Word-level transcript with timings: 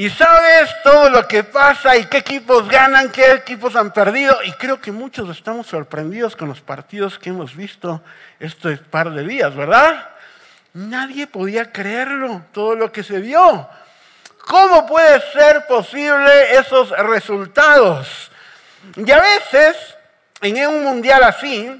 Y 0.00 0.08
sabes 0.08 0.70
todo 0.82 1.10
lo 1.10 1.28
que 1.28 1.44
pasa 1.44 1.94
y 1.94 2.06
qué 2.06 2.16
equipos 2.16 2.66
ganan, 2.70 3.10
qué 3.10 3.32
equipos 3.32 3.76
han 3.76 3.92
perdido. 3.92 4.34
Y 4.46 4.52
creo 4.52 4.80
que 4.80 4.92
muchos 4.92 5.28
estamos 5.28 5.66
sorprendidos 5.66 6.36
con 6.36 6.48
los 6.48 6.62
partidos 6.62 7.18
que 7.18 7.28
hemos 7.28 7.54
visto 7.54 8.02
estos 8.38 8.78
par 8.78 9.10
de 9.10 9.26
días, 9.26 9.54
¿verdad? 9.54 10.08
Nadie 10.72 11.26
podía 11.26 11.70
creerlo, 11.70 12.46
todo 12.50 12.76
lo 12.76 12.90
que 12.90 13.02
se 13.02 13.20
vio. 13.20 13.68
¿Cómo 14.46 14.86
puede 14.86 15.20
ser 15.34 15.66
posible 15.66 16.56
esos 16.56 16.88
resultados? 17.00 18.30
Y 18.96 19.10
a 19.10 19.20
veces, 19.20 19.76
en 20.40 20.66
un 20.66 20.82
mundial 20.82 21.24
así, 21.24 21.78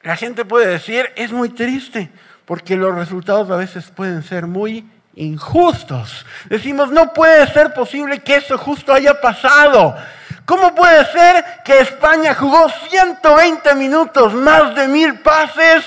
la 0.00 0.16
gente 0.16 0.46
puede 0.46 0.68
decir, 0.68 1.12
es 1.16 1.30
muy 1.30 1.50
triste, 1.50 2.10
porque 2.46 2.76
los 2.76 2.94
resultados 2.94 3.50
a 3.50 3.56
veces 3.56 3.90
pueden 3.94 4.22
ser 4.22 4.46
muy 4.46 4.90
injustos. 5.14 6.24
Decimos, 6.46 6.90
no 6.90 7.12
puede 7.12 7.46
ser 7.48 7.72
posible 7.74 8.20
que 8.20 8.36
eso 8.36 8.58
justo 8.58 8.92
haya 8.92 9.20
pasado. 9.20 9.96
¿Cómo 10.44 10.74
puede 10.74 11.04
ser 11.06 11.44
que 11.64 11.80
España 11.80 12.34
jugó 12.34 12.68
120 12.90 13.74
minutos, 13.74 14.34
más 14.34 14.74
de 14.74 14.88
mil 14.88 15.20
pases 15.20 15.84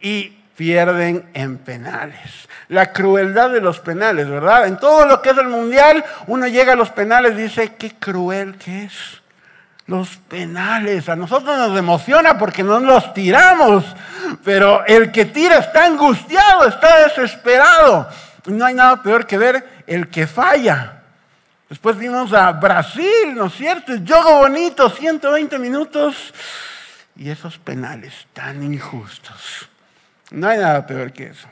y 0.00 0.28
pierden 0.56 1.28
en 1.34 1.58
penales? 1.58 2.48
La 2.68 2.92
crueldad 2.92 3.50
de 3.50 3.60
los 3.60 3.80
penales, 3.80 4.28
¿verdad? 4.28 4.66
En 4.66 4.78
todo 4.78 5.04
lo 5.06 5.20
que 5.20 5.30
es 5.30 5.38
el 5.38 5.48
mundial, 5.48 6.04
uno 6.26 6.46
llega 6.46 6.74
a 6.74 6.76
los 6.76 6.90
penales 6.90 7.32
y 7.32 7.42
dice, 7.42 7.74
qué 7.74 7.94
cruel 7.98 8.56
que 8.56 8.84
es. 8.84 9.23
Los 9.86 10.16
penales, 10.16 11.10
a 11.10 11.16
nosotros 11.16 11.58
nos 11.58 11.78
emociona 11.78 12.38
porque 12.38 12.62
no 12.62 12.80
los 12.80 13.12
tiramos, 13.12 13.84
pero 14.42 14.82
el 14.86 15.12
que 15.12 15.26
tira 15.26 15.58
está 15.58 15.84
angustiado, 15.84 16.66
está 16.66 17.04
desesperado. 17.04 18.08
No 18.46 18.64
hay 18.64 18.72
nada 18.74 19.02
peor 19.02 19.26
que 19.26 19.36
ver 19.36 19.82
el 19.86 20.08
que 20.08 20.26
falla. 20.26 21.02
Después 21.68 21.98
vimos 21.98 22.32
a 22.32 22.50
Brasil, 22.52 23.34
¿no 23.34 23.44
es 23.46 23.54
cierto? 23.54 23.92
El 23.92 24.06
juego 24.06 24.38
bonito, 24.38 24.88
120 24.88 25.58
minutos 25.58 26.32
y 27.16 27.30
esos 27.30 27.58
penales 27.58 28.12
tan 28.32 28.62
injustos. 28.62 29.68
No 30.30 30.48
hay 30.48 30.58
nada 30.58 30.86
peor 30.86 31.12
que 31.12 31.26
eso. 31.26 31.48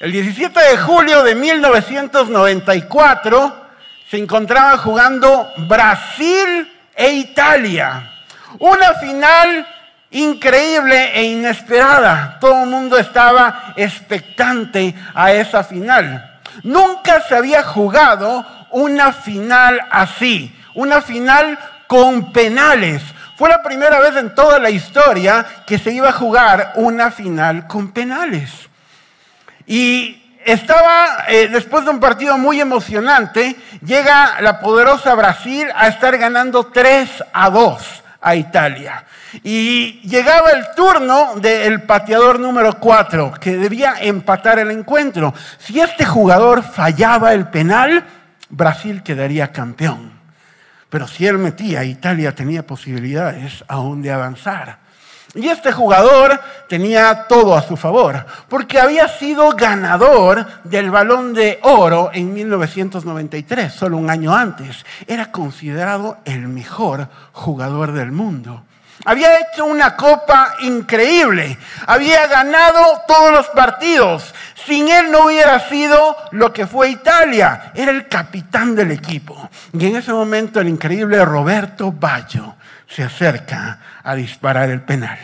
El 0.00 0.12
17 0.12 0.60
de 0.60 0.78
julio 0.78 1.22
de 1.22 1.34
1994 1.34 3.66
se 4.10 4.16
encontraba 4.18 4.78
jugando 4.78 5.46
Brasil 5.68 6.72
e 6.96 7.12
Italia. 7.12 8.10
Una 8.58 8.94
final 8.94 9.66
increíble 10.10 11.12
e 11.14 11.24
inesperada. 11.24 12.38
Todo 12.40 12.64
el 12.64 12.70
mundo 12.70 12.98
estaba 12.98 13.74
expectante 13.76 14.94
a 15.14 15.32
esa 15.32 15.62
final. 15.62 16.40
Nunca 16.62 17.20
se 17.20 17.36
había 17.36 17.62
jugado 17.62 18.44
una 18.70 19.12
final 19.12 19.80
así, 19.90 20.56
una 20.74 21.02
final 21.02 21.58
con 21.86 22.32
penales. 22.32 23.02
Fue 23.36 23.50
la 23.50 23.62
primera 23.62 24.00
vez 24.00 24.16
en 24.16 24.34
toda 24.34 24.58
la 24.58 24.70
historia 24.70 25.44
que 25.66 25.78
se 25.78 25.92
iba 25.92 26.08
a 26.08 26.12
jugar 26.12 26.72
una 26.76 27.10
final 27.10 27.66
con 27.66 27.92
penales. 27.92 28.50
Y 29.66 30.25
estaba, 30.46 31.24
eh, 31.28 31.48
después 31.48 31.84
de 31.84 31.90
un 31.90 32.00
partido 32.00 32.38
muy 32.38 32.60
emocionante, 32.60 33.56
llega 33.84 34.40
la 34.40 34.60
poderosa 34.60 35.14
Brasil 35.14 35.66
a 35.74 35.88
estar 35.88 36.16
ganando 36.16 36.66
3 36.66 37.24
a 37.32 37.50
2 37.50 38.02
a 38.20 38.36
Italia. 38.36 39.04
Y 39.42 40.00
llegaba 40.08 40.50
el 40.50 40.66
turno 40.76 41.34
del 41.36 41.82
pateador 41.82 42.38
número 42.38 42.78
4, 42.78 43.34
que 43.40 43.56
debía 43.56 43.96
empatar 44.00 44.60
el 44.60 44.70
encuentro. 44.70 45.34
Si 45.58 45.80
este 45.80 46.04
jugador 46.04 46.62
fallaba 46.62 47.32
el 47.34 47.48
penal, 47.48 48.04
Brasil 48.48 49.02
quedaría 49.02 49.52
campeón. 49.52 50.12
Pero 50.88 51.08
si 51.08 51.26
él 51.26 51.38
metía, 51.38 51.84
Italia 51.84 52.34
tenía 52.34 52.64
posibilidades 52.64 53.64
aún 53.66 54.00
de 54.00 54.12
avanzar. 54.12 54.85
Y 55.36 55.48
este 55.48 55.70
jugador 55.70 56.40
tenía 56.66 57.26
todo 57.28 57.54
a 57.54 57.62
su 57.62 57.76
favor, 57.76 58.24
porque 58.48 58.80
había 58.80 59.06
sido 59.06 59.50
ganador 59.50 60.46
del 60.64 60.90
balón 60.90 61.34
de 61.34 61.58
oro 61.62 62.10
en 62.14 62.32
1993, 62.32 63.70
solo 63.70 63.98
un 63.98 64.08
año 64.08 64.34
antes. 64.34 64.86
Era 65.06 65.30
considerado 65.30 66.16
el 66.24 66.48
mejor 66.48 67.08
jugador 67.32 67.92
del 67.92 68.12
mundo. 68.12 68.62
Había 69.04 69.38
hecho 69.40 69.66
una 69.66 69.94
copa 69.94 70.54
increíble, 70.62 71.58
había 71.86 72.26
ganado 72.28 73.02
todos 73.06 73.30
los 73.30 73.46
partidos. 73.48 74.34
Sin 74.64 74.88
él 74.88 75.10
no 75.10 75.26
hubiera 75.26 75.68
sido 75.68 76.16
lo 76.30 76.50
que 76.54 76.66
fue 76.66 76.88
Italia, 76.88 77.72
era 77.74 77.92
el 77.92 78.08
capitán 78.08 78.74
del 78.74 78.90
equipo. 78.90 79.50
Y 79.74 79.86
en 79.86 79.96
ese 79.96 80.14
momento 80.14 80.60
el 80.60 80.68
increíble 80.68 81.22
Roberto 81.26 81.92
Baggio 81.92 82.56
se 82.86 83.02
acerca 83.02 83.78
a 84.02 84.14
disparar 84.14 84.70
el 84.70 84.82
penal. 84.82 85.18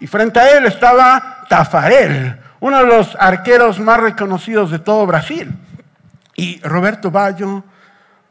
Y 0.00 0.06
frente 0.06 0.40
a 0.40 0.56
él 0.56 0.66
estaba 0.66 1.44
Tafarel, 1.48 2.38
uno 2.60 2.78
de 2.78 2.86
los 2.86 3.16
arqueros 3.18 3.80
más 3.80 4.00
reconocidos 4.00 4.70
de 4.70 4.78
todo 4.78 5.06
Brasil. 5.06 5.54
Y 6.34 6.60
Roberto 6.60 7.10
Baggio 7.10 7.64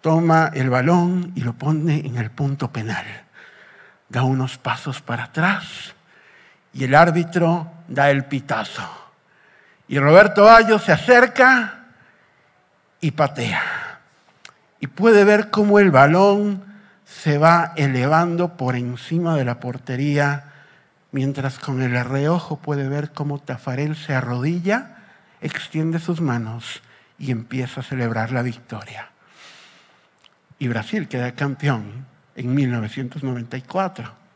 toma 0.02 0.52
el 0.54 0.70
balón 0.70 1.32
y 1.36 1.42
lo 1.42 1.54
pone 1.54 2.00
en 2.06 2.18
el 2.18 2.32
punto 2.32 2.72
penal. 2.72 3.06
Da 4.10 4.24
unos 4.24 4.58
pasos 4.58 5.02
para 5.02 5.26
atrás 5.26 5.94
y 6.74 6.84
el 6.84 6.96
árbitro 6.96 7.72
da 7.88 8.10
el 8.10 8.26
pitazo. 8.26 8.88
Y 9.88 10.00
Roberto 10.00 10.44
Baggio 10.44 10.80
se 10.80 10.92
acerca 10.92 11.80
y 13.02 13.12
patea. 13.12 13.62
Y 14.80 14.88
puede 14.88 15.24
ver 15.24 15.50
cómo 15.50 15.80
el 15.80 15.92
balón 15.92 16.64
se 17.08 17.38
va 17.38 17.74
elevando 17.78 18.58
por 18.58 18.76
encima 18.76 19.36
de 19.38 19.46
la 19.46 19.62
portería, 19.62 20.52
mientras 21.12 21.58
con 21.58 21.82
el 21.82 22.04
reojo 22.04 22.58
puede 22.58 22.90
ver 22.90 23.12
cómo 23.12 23.40
Tafarel 23.40 23.96
se 23.96 24.14
arrodilla, 24.14 24.98
extiende 25.40 26.00
sus 26.00 26.20
manos 26.20 26.82
y 27.18 27.32
empieza 27.32 27.80
a 27.80 27.84
celebrar 27.84 28.32
la 28.32 28.42
victoria. 28.42 29.10
Y 30.60 30.68
Brasil 30.68 31.08
queda 31.08 31.32
campeón 31.32 32.06
en 32.36 32.54
1994. 32.54 34.27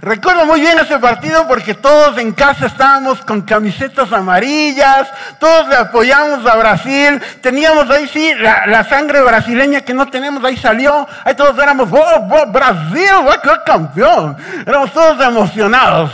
Recuerdo 0.00 0.46
muy 0.46 0.60
bien 0.60 0.78
ese 0.78 0.98
partido 0.98 1.46
porque 1.46 1.74
todos 1.74 2.18
en 2.18 2.32
casa 2.32 2.66
estábamos 2.66 3.20
con 3.20 3.42
camisetas 3.42 4.12
amarillas, 4.12 5.08
todos 5.38 5.68
le 5.68 5.76
apoyamos 5.76 6.44
a 6.46 6.56
Brasil, 6.56 7.20
teníamos 7.40 7.88
ahí 7.90 8.08
sí 8.08 8.32
la, 8.34 8.84
sangre 8.84 9.20
brasileña 9.22 9.82
que 9.82 9.94
no 9.94 10.08
tenemos, 10.08 10.42
ahí 10.42 10.56
salió, 10.56 11.06
ahí 11.24 11.34
todos 11.34 11.56
éramos, 11.58 11.88
oh, 11.92 12.28
oh 12.30 12.46
Brasil, 12.50 13.08
va 13.26 13.34
a 13.34 13.64
campeón, 13.64 14.36
éramos 14.66 14.92
todos 14.92 15.24
emocionados. 15.24 16.10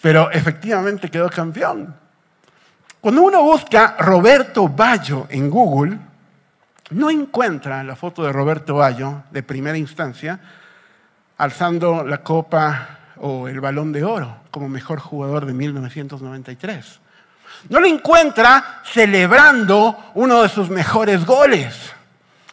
Pero 0.00 0.30
efectivamente 0.30 1.10
quedó 1.10 1.30
campeón. 1.30 1.94
Cuando 3.00 3.22
uno 3.22 3.42
busca 3.42 3.96
Roberto 3.98 4.68
Bayo 4.68 5.26
en 5.30 5.50
Google, 5.50 5.98
no 6.90 7.10
encuentra 7.10 7.82
la 7.82 7.96
foto 7.96 8.22
de 8.22 8.32
Roberto 8.32 8.76
Bayo 8.76 9.22
de 9.30 9.42
primera 9.42 9.76
instancia, 9.76 10.38
alzando 11.38 12.04
la 12.04 12.18
copa 12.18 12.98
o 13.16 13.48
el 13.48 13.60
balón 13.60 13.92
de 13.92 14.04
oro 14.04 14.36
como 14.50 14.68
mejor 14.68 15.00
jugador 15.00 15.46
de 15.46 15.52
1993. 15.52 17.00
No 17.68 17.80
lo 17.80 17.86
encuentra 17.86 18.82
celebrando 18.84 20.12
uno 20.14 20.42
de 20.42 20.48
sus 20.48 20.68
mejores 20.70 21.24
goles. 21.24 21.92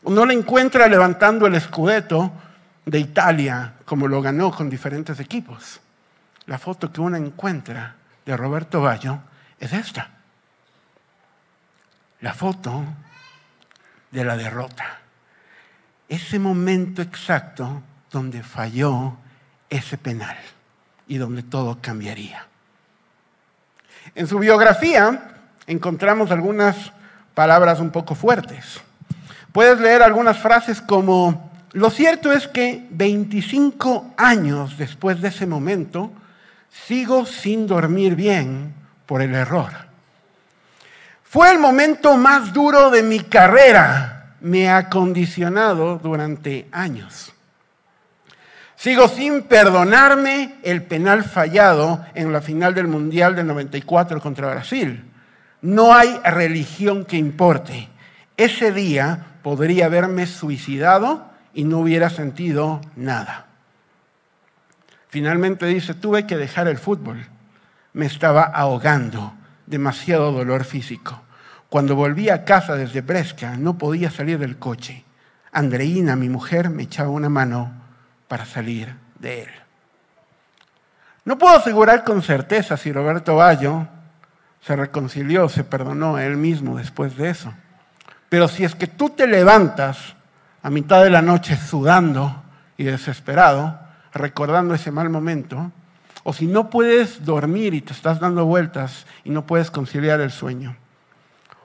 No 0.04 0.26
lo 0.26 0.32
encuentra 0.32 0.88
levantando 0.88 1.48
el 1.48 1.56
escudeto 1.56 2.32
de 2.86 3.00
Italia 3.00 3.74
como 3.86 4.08
lo 4.08 4.22
ganó 4.22 4.52
con 4.52 4.70
diferentes 4.70 5.20
equipos. 5.20 5.80
La 6.46 6.58
foto 6.58 6.92
que 6.92 7.02
uno 7.02 7.18
encuentra 7.18 7.96
de 8.26 8.36
Roberto 8.38 8.82
Baggio 8.82 9.22
es 9.60 9.74
esta. 9.74 10.10
La 12.22 12.34
foto 12.34 12.84
de 14.12 14.26
la 14.26 14.38
derrota. 14.38 15.00
Ese 16.08 16.40
momento 16.40 17.02
exacto 17.02 17.84
donde 18.12 18.44
falló 18.44 19.16
ese 19.70 19.98
penal 19.98 20.38
y 21.08 21.18
donde 21.18 21.44
todo 21.44 21.80
cambiaría. 21.82 22.46
En 24.16 24.28
su 24.28 24.40
biografía 24.40 25.32
encontramos 25.68 26.32
algunas 26.32 26.92
palabras 27.34 27.80
un 27.80 27.92
poco 27.92 28.16
fuertes. 28.16 28.82
Puedes 29.52 29.80
leer 29.80 30.04
algunas 30.04 30.38
frases 30.38 30.82
como, 30.82 31.52
lo 31.74 31.90
cierto 31.90 32.32
es 32.32 32.48
que 32.48 32.88
25 32.92 34.14
años 34.18 34.78
después 34.78 35.22
de 35.22 35.30
ese 35.30 35.46
momento, 35.46 36.12
sigo 36.88 37.26
sin 37.26 37.68
dormir 37.68 38.16
bien 38.16 38.74
por 39.06 39.22
el 39.22 39.36
error. 39.36 39.72
Fue 41.24 41.52
el 41.52 41.60
momento 41.60 42.18
más 42.18 42.52
duro 42.54 42.90
de 42.90 43.04
mi 43.04 43.22
carrera, 43.22 44.36
me 44.42 44.70
ha 44.70 44.90
condicionado 44.90 45.98
durante 45.98 46.68
años. 46.72 47.31
Sigo 48.82 49.08
sin 49.08 49.44
perdonarme 49.44 50.56
el 50.64 50.82
penal 50.82 51.24
fallado 51.24 52.04
en 52.16 52.34
la 52.34 52.42
final 52.42 52.74
del 52.74 52.88
Mundial 52.88 53.36
del 53.36 53.46
94 53.46 54.20
contra 54.20 54.50
Brasil. 54.50 55.04
No 55.62 55.94
hay 55.94 56.20
religión 56.26 57.06
que 57.06 57.16
importe. 57.16 57.90
ese 58.38 58.72
día 58.72 59.38
podría 59.44 59.86
haberme 59.86 60.26
suicidado 60.26 61.30
y 61.54 61.64
no 61.64 61.78
hubiera 61.78 62.10
sentido 62.10 62.82
nada. 62.96 63.46
Finalmente 65.10 65.68
dice, 65.68 65.94
tuve 65.94 66.26
que 66.26 66.38
dejar 66.38 66.68
el 66.68 66.80
fútbol. 66.80 67.28
Me 67.94 68.08
estaba 68.08 68.42
ahogando, 68.42 69.36
demasiado 69.68 70.32
dolor 70.32 70.64
físico. 70.64 71.22
Cuando 71.70 71.96
volví 71.96 72.30
a 72.30 72.46
casa 72.46 72.76
desde 72.76 73.02
Brescia, 73.02 73.58
no 73.58 73.78
podía 73.78 74.10
salir 74.10 74.40
del 74.40 74.58
coche. 74.58 75.06
Andreina, 75.52 76.16
mi 76.16 76.30
mujer, 76.30 76.72
me 76.72 76.82
echaba 76.82 77.10
una 77.10 77.30
mano 77.30 77.81
para 78.32 78.46
salir 78.46 78.96
de 79.20 79.42
él. 79.42 79.50
No 81.26 81.38
puedo 81.38 81.54
asegurar 81.54 82.06
con 82.06 82.22
certeza 82.22 82.78
si 82.78 82.94
Roberto 82.94 83.36
Bayo 83.36 83.90
se 84.62 84.74
reconcilió, 84.78 85.50
se 85.50 85.66
perdonó 85.66 86.16
a 86.16 86.24
él 86.24 86.38
mismo 86.38 86.78
después 86.78 87.18
de 87.18 87.30
eso. 87.30 87.54
Pero 88.30 88.48
si 88.48 88.64
es 88.64 88.74
que 88.74 88.88
tú 88.88 89.10
te 89.10 89.28
levantas 89.28 90.16
a 90.64 90.70
mitad 90.70 91.04
de 91.04 91.10
la 91.10 91.22
noche 91.22 91.58
sudando 91.58 92.42
y 92.78 92.86
desesperado, 92.86 93.78
recordando 94.14 94.76
ese 94.76 94.92
mal 94.92 95.10
momento, 95.10 95.70
o 96.24 96.32
si 96.32 96.48
no 96.48 96.70
puedes 96.70 97.26
dormir 97.26 97.74
y 97.74 97.82
te 97.82 97.92
estás 97.92 98.22
dando 98.22 98.46
vueltas 98.46 99.08
y 99.26 99.32
no 99.32 99.46
puedes 99.46 99.72
conciliar 99.72 100.22
el 100.22 100.32
sueño, 100.32 100.78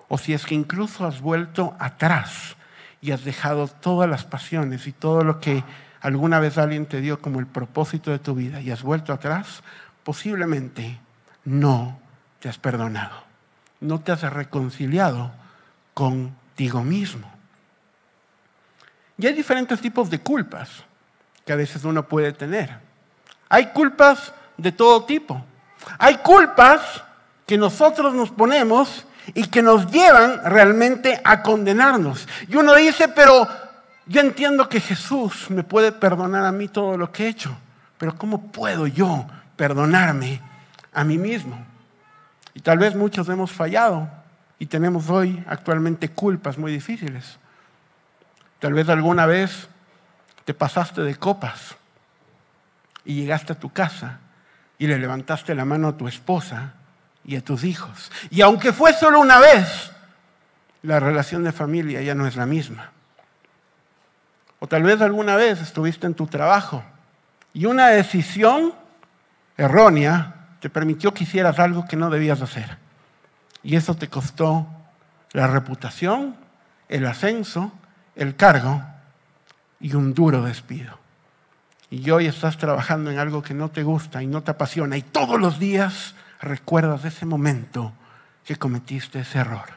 o 0.08 0.18
si 0.18 0.34
es 0.34 0.44
que 0.44 0.56
incluso 0.56 1.06
has 1.06 1.20
vuelto 1.20 1.76
atrás 1.78 2.56
y 3.00 3.12
has 3.12 3.22
dejado 3.22 3.68
todas 3.68 4.10
las 4.10 4.24
pasiones 4.24 4.88
y 4.88 4.92
todo 4.92 5.22
lo 5.22 5.38
que 5.38 5.62
alguna 6.06 6.38
vez 6.38 6.56
alguien 6.56 6.87
te 6.87 7.00
dio 7.00 7.20
como 7.20 7.41
el 7.41 7.47
propósito 7.49 8.12
de 8.12 8.20
tu 8.20 8.37
vida 8.37 8.61
y 8.61 8.70
has 8.70 8.85
vuelto 8.85 9.12
atrás, 9.12 9.64
posiblemente 10.05 11.00
no 11.44 11.99
te 12.38 12.49
has 12.49 12.58
perdonado, 12.58 13.25
no 13.81 14.00
te 14.00 14.12
has 14.12 14.23
reconciliado 14.23 15.32
contigo 15.94 16.85
mismo. 16.85 17.29
Y 19.19 19.26
hay 19.26 19.32
diferentes 19.32 19.81
tipos 19.81 20.08
de 20.08 20.20
culpas 20.20 20.85
que 21.44 21.53
a 21.53 21.56
veces 21.56 21.82
uno 21.82 22.06
puede 22.06 22.32
tener. 22.32 22.79
Hay 23.49 23.73
culpas 23.73 24.32
de 24.56 24.70
todo 24.70 25.06
tipo. 25.06 25.44
Hay 25.99 26.19
culpas 26.19 27.02
que 27.47 27.59
nosotros 27.59 28.14
nos 28.14 28.31
ponemos 28.31 29.05
y 29.35 29.49
que 29.49 29.61
nos 29.61 29.91
llevan 29.91 30.41
realmente 30.44 31.20
a 31.25 31.43
condenarnos. 31.43 32.29
Y 32.47 32.55
uno 32.55 32.76
dice, 32.76 33.09
pero 33.09 33.65
yo 34.06 34.20
entiendo 34.20 34.69
que 34.69 34.81
Jesús 34.81 35.50
me 35.50 35.64
puede 35.64 35.91
perdonar 35.91 36.44
a 36.44 36.53
mí 36.53 36.69
todo 36.69 36.97
lo 36.97 37.11
que 37.11 37.25
he 37.25 37.29
hecho, 37.29 37.56
pero 37.99 38.17
¿cómo 38.17 38.53
puedo 38.53 38.87
yo 38.87 39.26
perdonarme 39.56 40.41
a 40.93 41.03
mí 41.03 41.19
mismo? 41.19 41.58
Y 42.55 42.61
tal 42.61 42.79
vez 42.79 42.94
muchos 42.94 43.29
hemos 43.29 43.50
fallado 43.50 44.08
y 44.58 44.67
tenemos 44.67 45.11
hoy 45.11 45.44
actualmente 45.49 46.11
culpas 46.11 46.56
muy 46.56 46.73
difíciles. 46.73 47.38
Tal 48.61 48.73
vez 48.73 48.88
alguna 48.88 49.26
vez 49.26 49.69
te 50.44 50.55
pasaste 50.55 51.02
de 51.02 51.17
copas 51.17 51.75
y 53.05 53.14
llegaste 53.14 53.52
a 53.52 53.59
tu 53.59 53.70
casa 53.70 54.20
y 54.79 54.87
le 54.87 54.99
levantaste 54.99 55.55
la 55.55 55.64
mano 55.64 55.88
a 55.88 55.97
tu 55.97 56.06
esposa 56.06 56.75
y 57.25 57.37
a 57.37 57.44
tus 57.44 57.64
hijos. 57.64 58.11
Y 58.31 58.41
aunque 58.41 58.73
fue 58.73 58.93
solo 58.93 59.20
una 59.20 59.41
vez, 59.41 59.91
la 60.82 61.00
relación 61.00 61.43
de 61.43 61.52
familia 61.52 62.00
ya 62.02 62.14
no 62.14 62.26
es 62.26 62.37
la 62.37 62.47
misma. 62.47 62.93
O 64.66 64.68
tal 64.68 64.82
vez 64.82 65.00
alguna 65.00 65.36
vez 65.36 65.60
estuviste 65.60 66.08
en 66.08 66.14
tu 66.14 66.26
trabajo 66.26 66.82
y 67.54 67.66
una 67.66 67.86
decisión 67.86 68.74
errónea 69.56 70.48
te 70.58 70.68
permitió 70.68 71.14
que 71.14 71.22
hicieras 71.22 71.60
algo 71.60 71.86
que 71.86 71.94
no 71.94 72.10
debías 72.10 72.42
hacer. 72.42 72.76
Y 73.62 73.76
eso 73.76 73.94
te 73.94 74.08
costó 74.08 74.66
la 75.30 75.46
reputación, 75.46 76.34
el 76.88 77.06
ascenso 77.06 77.70
el 78.16 78.34
cargo 78.34 78.82
y 79.78 79.94
un 79.94 80.14
duro 80.14 80.42
despido. 80.42 80.98
Y 81.88 82.10
hoy 82.10 82.26
estás 82.26 82.58
trabajando 82.58 83.12
en 83.12 83.20
algo 83.20 83.44
que 83.44 83.54
no 83.54 83.70
te 83.70 83.84
gusta 83.84 84.20
y 84.20 84.26
no 84.26 84.42
te 84.42 84.50
apasiona 84.50 84.96
y 84.96 85.02
todos 85.02 85.40
los 85.40 85.60
días 85.60 86.16
recuerdas 86.40 87.04
ese 87.04 87.24
momento 87.24 87.92
que 88.44 88.56
cometiste 88.56 89.20
ese 89.20 89.38
error. 89.38 89.68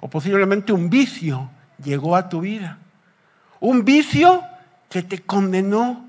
O 0.00 0.08
posiblemente 0.08 0.72
un 0.72 0.88
vicio 0.88 1.50
llegó 1.84 2.16
a 2.16 2.30
tu 2.30 2.40
vida. 2.40 2.78
Un 3.60 3.84
vicio 3.84 4.42
que 4.88 5.02
te 5.02 5.22
condenó 5.22 6.06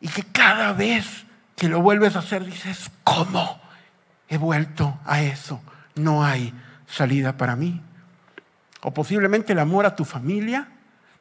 y 0.00 0.08
que 0.08 0.22
cada 0.24 0.72
vez 0.72 1.24
que 1.56 1.68
lo 1.68 1.80
vuelves 1.80 2.16
a 2.16 2.20
hacer 2.20 2.44
dices, 2.44 2.90
¿cómo 3.04 3.60
he 4.28 4.38
vuelto 4.38 4.98
a 5.04 5.22
eso? 5.22 5.60
No 5.94 6.24
hay 6.24 6.54
salida 6.86 7.36
para 7.36 7.56
mí 7.56 7.82
o 8.82 8.92
posiblemente 8.92 9.52
el 9.52 9.58
amor 9.58 9.86
a 9.86 9.94
tu 9.94 10.04
familia, 10.04 10.68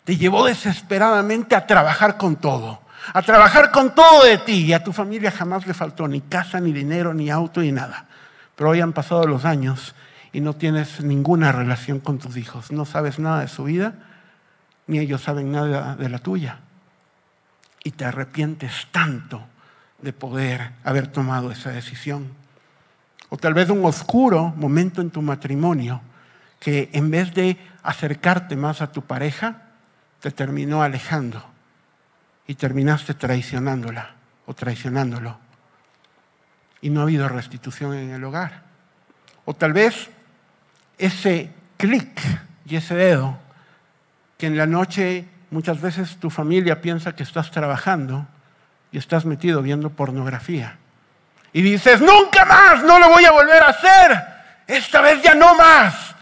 te 0.03 0.17
llevó 0.17 0.45
desesperadamente 0.45 1.55
a 1.55 1.67
trabajar 1.67 2.17
con 2.17 2.37
todo, 2.37 2.81
a 3.13 3.21
trabajar 3.21 3.71
con 3.71 3.93
todo 3.93 4.23
de 4.23 4.37
ti 4.37 4.65
y 4.65 4.73
a 4.73 4.83
tu 4.83 4.93
familia 4.93 5.31
jamás 5.31 5.67
le 5.67 5.73
faltó 5.73 6.07
ni 6.07 6.21
casa, 6.21 6.59
ni 6.59 6.71
dinero, 6.71 7.13
ni 7.13 7.29
auto, 7.29 7.61
ni 7.61 7.71
nada. 7.71 8.05
Pero 8.55 8.71
hoy 8.71 8.81
han 8.81 8.93
pasado 8.93 9.25
los 9.25 9.45
años 9.45 9.93
y 10.31 10.41
no 10.41 10.53
tienes 10.53 11.01
ninguna 11.01 11.51
relación 11.51 11.99
con 11.99 12.19
tus 12.19 12.37
hijos, 12.37 12.71
no 12.71 12.85
sabes 12.85 13.19
nada 13.19 13.41
de 13.41 13.47
su 13.47 13.65
vida, 13.65 13.93
ni 14.89 14.97
ellos 14.97 15.21
saben 15.21 15.51
nada 15.51 15.95
de 15.95 16.09
la 16.09 16.17
tuya. 16.17 16.59
Y 17.83 17.91
te 17.91 18.05
arrepientes 18.05 18.87
tanto 18.91 19.45
de 20.01 20.13
poder 20.13 20.71
haber 20.83 21.07
tomado 21.07 21.51
esa 21.51 21.69
decisión. 21.69 22.33
O 23.29 23.37
tal 23.37 23.53
vez 23.53 23.69
un 23.69 23.85
oscuro 23.85 24.51
momento 24.57 25.01
en 25.01 25.11
tu 25.11 25.21
matrimonio 25.21 26.01
que 26.59 26.89
en 26.91 27.11
vez 27.11 27.35
de 27.35 27.57
acercarte 27.83 28.55
más 28.55 28.81
a 28.81 28.91
tu 28.91 29.03
pareja, 29.03 29.61
te 30.21 30.31
terminó 30.31 30.81
alejando 30.81 31.45
y 32.47 32.55
terminaste 32.55 33.13
traicionándola 33.13 34.15
o 34.47 34.55
traicionándolo. 34.55 35.37
Y 36.81 36.89
no 36.89 37.01
ha 37.01 37.03
habido 37.03 37.29
restitución 37.29 37.93
en 37.93 38.09
el 38.09 38.23
hogar. 38.23 38.63
O 39.45 39.53
tal 39.53 39.71
vez 39.71 40.09
ese 40.97 41.51
clic 41.77 42.19
y 42.65 42.75
ese 42.75 42.95
dedo 42.95 43.37
que 44.39 44.47
en 44.47 44.57
la 44.57 44.65
noche 44.65 45.25
muchas 45.51 45.81
veces 45.81 46.17
tu 46.17 46.29
familia 46.29 46.81
piensa 46.81 47.13
que 47.13 47.23
estás 47.23 47.51
trabajando 47.51 48.25
y 48.89 48.97
estás 48.97 49.25
metido 49.25 49.61
viendo 49.61 49.89
pornografía. 49.89 50.77
Y 51.51 51.61
dices, 51.61 51.99
nunca 51.99 52.45
más, 52.45 52.81
no 52.83 52.99
lo 52.99 53.09
voy 53.09 53.25
a 53.25 53.31
volver 53.31 53.61
a 53.61 53.67
hacer. 53.67 54.23
Esta 54.65 55.01
vez 55.01 55.21
ya 55.21 55.35
no 55.35 55.55
más. 55.55 56.15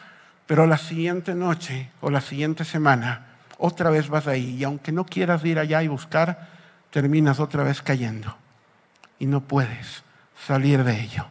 Pero 0.47 0.65
la 0.65 0.79
siguiente 0.79 1.35
noche 1.35 1.91
o 2.01 2.09
la 2.09 2.19
siguiente 2.21 2.65
semana, 2.65 3.27
otra 3.59 3.91
vez 3.91 4.09
vas 4.09 4.25
ahí 4.25 4.55
y 4.55 4.63
aunque 4.63 4.91
no 4.91 5.05
quieras 5.05 5.45
ir 5.45 5.59
allá 5.59 5.83
y 5.83 5.87
buscar, 5.87 6.47
terminas 6.89 7.39
otra 7.39 7.63
vez 7.63 7.83
cayendo 7.83 8.35
y 9.19 9.27
no 9.27 9.41
puedes 9.41 10.03
salir 10.47 10.83
de 10.83 11.01
ello. 11.01 11.27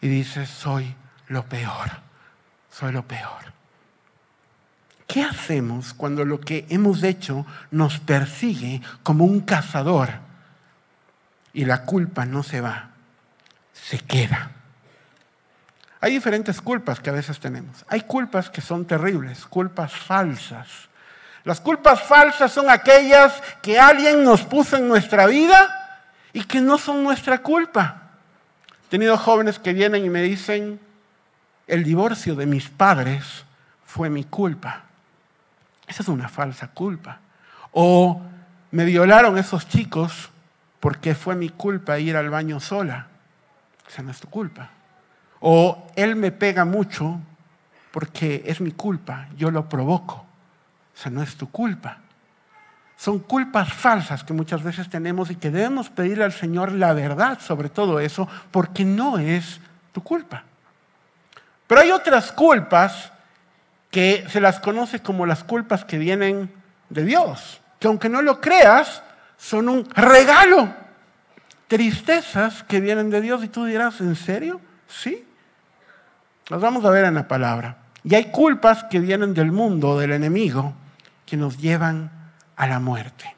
Y 0.00 0.08
dices, 0.08 0.48
soy 0.48 0.96
lo 1.28 1.44
peor, 1.44 1.90
soy 2.70 2.90
lo 2.90 3.06
peor. 3.06 3.54
¿Qué 5.14 5.22
hacemos 5.22 5.94
cuando 5.94 6.24
lo 6.24 6.40
que 6.40 6.66
hemos 6.70 7.04
hecho 7.04 7.46
nos 7.70 8.00
persigue 8.00 8.82
como 9.04 9.24
un 9.24 9.42
cazador 9.42 10.08
y 11.52 11.64
la 11.66 11.84
culpa 11.84 12.24
no 12.24 12.42
se 12.42 12.60
va, 12.60 12.90
se 13.72 14.00
queda? 14.00 14.50
Hay 16.00 16.14
diferentes 16.14 16.60
culpas 16.60 16.98
que 16.98 17.10
a 17.10 17.12
veces 17.12 17.38
tenemos. 17.38 17.84
Hay 17.86 18.00
culpas 18.00 18.50
que 18.50 18.60
son 18.60 18.86
terribles, 18.86 19.46
culpas 19.46 19.92
falsas. 19.92 20.66
Las 21.44 21.60
culpas 21.60 22.02
falsas 22.02 22.50
son 22.50 22.68
aquellas 22.68 23.40
que 23.62 23.78
alguien 23.78 24.24
nos 24.24 24.42
puso 24.42 24.78
en 24.78 24.88
nuestra 24.88 25.26
vida 25.26 26.02
y 26.32 26.42
que 26.42 26.60
no 26.60 26.76
son 26.76 27.04
nuestra 27.04 27.38
culpa. 27.38 28.10
He 28.86 28.90
tenido 28.90 29.16
jóvenes 29.16 29.60
que 29.60 29.74
vienen 29.74 30.04
y 30.04 30.10
me 30.10 30.22
dicen, 30.22 30.80
el 31.68 31.84
divorcio 31.84 32.34
de 32.34 32.46
mis 32.46 32.68
padres 32.68 33.44
fue 33.84 34.10
mi 34.10 34.24
culpa. 34.24 34.83
Esa 35.86 36.02
es 36.02 36.08
una 36.08 36.28
falsa 36.28 36.68
culpa. 36.68 37.20
O 37.72 38.22
me 38.70 38.84
violaron 38.84 39.38
esos 39.38 39.68
chicos 39.68 40.30
porque 40.80 41.14
fue 41.14 41.34
mi 41.36 41.48
culpa 41.48 41.98
ir 41.98 42.16
al 42.16 42.30
baño 42.30 42.60
sola. 42.60 43.08
Esa 43.88 44.02
no 44.02 44.10
es 44.10 44.20
tu 44.20 44.28
culpa. 44.28 44.70
O 45.40 45.86
él 45.96 46.16
me 46.16 46.32
pega 46.32 46.64
mucho 46.64 47.20
porque 47.90 48.42
es 48.46 48.60
mi 48.60 48.72
culpa, 48.72 49.28
yo 49.36 49.50
lo 49.50 49.68
provoco. 49.68 50.14
O 50.94 50.96
sea, 50.96 51.10
no 51.10 51.22
es 51.22 51.36
tu 51.36 51.50
culpa. 51.50 51.98
Son 52.96 53.18
culpas 53.18 53.72
falsas 53.72 54.24
que 54.24 54.32
muchas 54.32 54.62
veces 54.62 54.88
tenemos 54.88 55.30
y 55.30 55.36
que 55.36 55.50
debemos 55.50 55.90
pedirle 55.90 56.24
al 56.24 56.32
Señor 56.32 56.72
la 56.72 56.92
verdad 56.92 57.38
sobre 57.40 57.68
todo 57.68 58.00
eso, 58.00 58.28
porque 58.50 58.84
no 58.84 59.18
es 59.18 59.60
tu 59.92 60.02
culpa. 60.02 60.44
Pero 61.66 61.80
hay 61.80 61.90
otras 61.90 62.32
culpas 62.32 63.12
que 63.94 64.26
se 64.28 64.40
las 64.40 64.58
conoce 64.58 64.98
como 64.98 65.24
las 65.24 65.44
culpas 65.44 65.84
que 65.84 65.98
vienen 65.98 66.50
de 66.88 67.04
Dios, 67.04 67.60
que 67.78 67.86
aunque 67.86 68.08
no 68.08 68.22
lo 68.22 68.40
creas, 68.40 69.04
son 69.36 69.68
un 69.68 69.88
regalo. 69.94 70.74
Tristezas 71.68 72.64
que 72.64 72.80
vienen 72.80 73.08
de 73.08 73.20
Dios 73.20 73.44
y 73.44 73.48
tú 73.48 73.66
dirás, 73.66 74.00
¿en 74.00 74.16
serio? 74.16 74.60
Sí. 74.88 75.24
Las 76.48 76.60
vamos 76.60 76.84
a 76.84 76.90
ver 76.90 77.04
en 77.04 77.14
la 77.14 77.28
palabra. 77.28 77.76
Y 78.02 78.16
hay 78.16 78.32
culpas 78.32 78.82
que 78.90 78.98
vienen 78.98 79.32
del 79.32 79.52
mundo, 79.52 79.96
del 79.96 80.10
enemigo, 80.10 80.74
que 81.24 81.36
nos 81.36 81.58
llevan 81.58 82.10
a 82.56 82.66
la 82.66 82.80
muerte. 82.80 83.36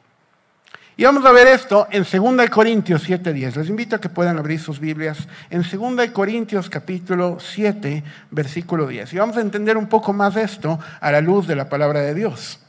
Y 0.99 1.03
vamos 1.03 1.23
a 1.25 1.31
ver 1.31 1.45
esto 1.45 1.87
en 1.91 2.03
2 2.03 2.49
Corintios 2.49 3.07
7:10. 3.07 3.55
Les 3.55 3.69
invito 3.69 3.95
a 3.95 4.01
que 4.01 4.09
puedan 4.09 4.39
abrir 4.39 4.59
sus 4.59 4.79
Biblias 4.79 5.27
en 5.51 5.61
2 5.61 6.09
Corintios 6.09 6.71
capítulo 6.71 7.37
7, 7.39 8.03
versículo 8.31 8.87
10. 8.87 9.13
Y 9.13 9.17
vamos 9.19 9.37
a 9.37 9.41
entender 9.41 9.77
un 9.77 9.85
poco 9.85 10.11
más 10.11 10.35
esto 10.35 10.79
a 10.99 11.11
la 11.11 11.21
luz 11.21 11.45
de 11.45 11.55
la 11.55 11.69
palabra 11.69 12.01
de 12.01 12.15
Dios. 12.15 12.59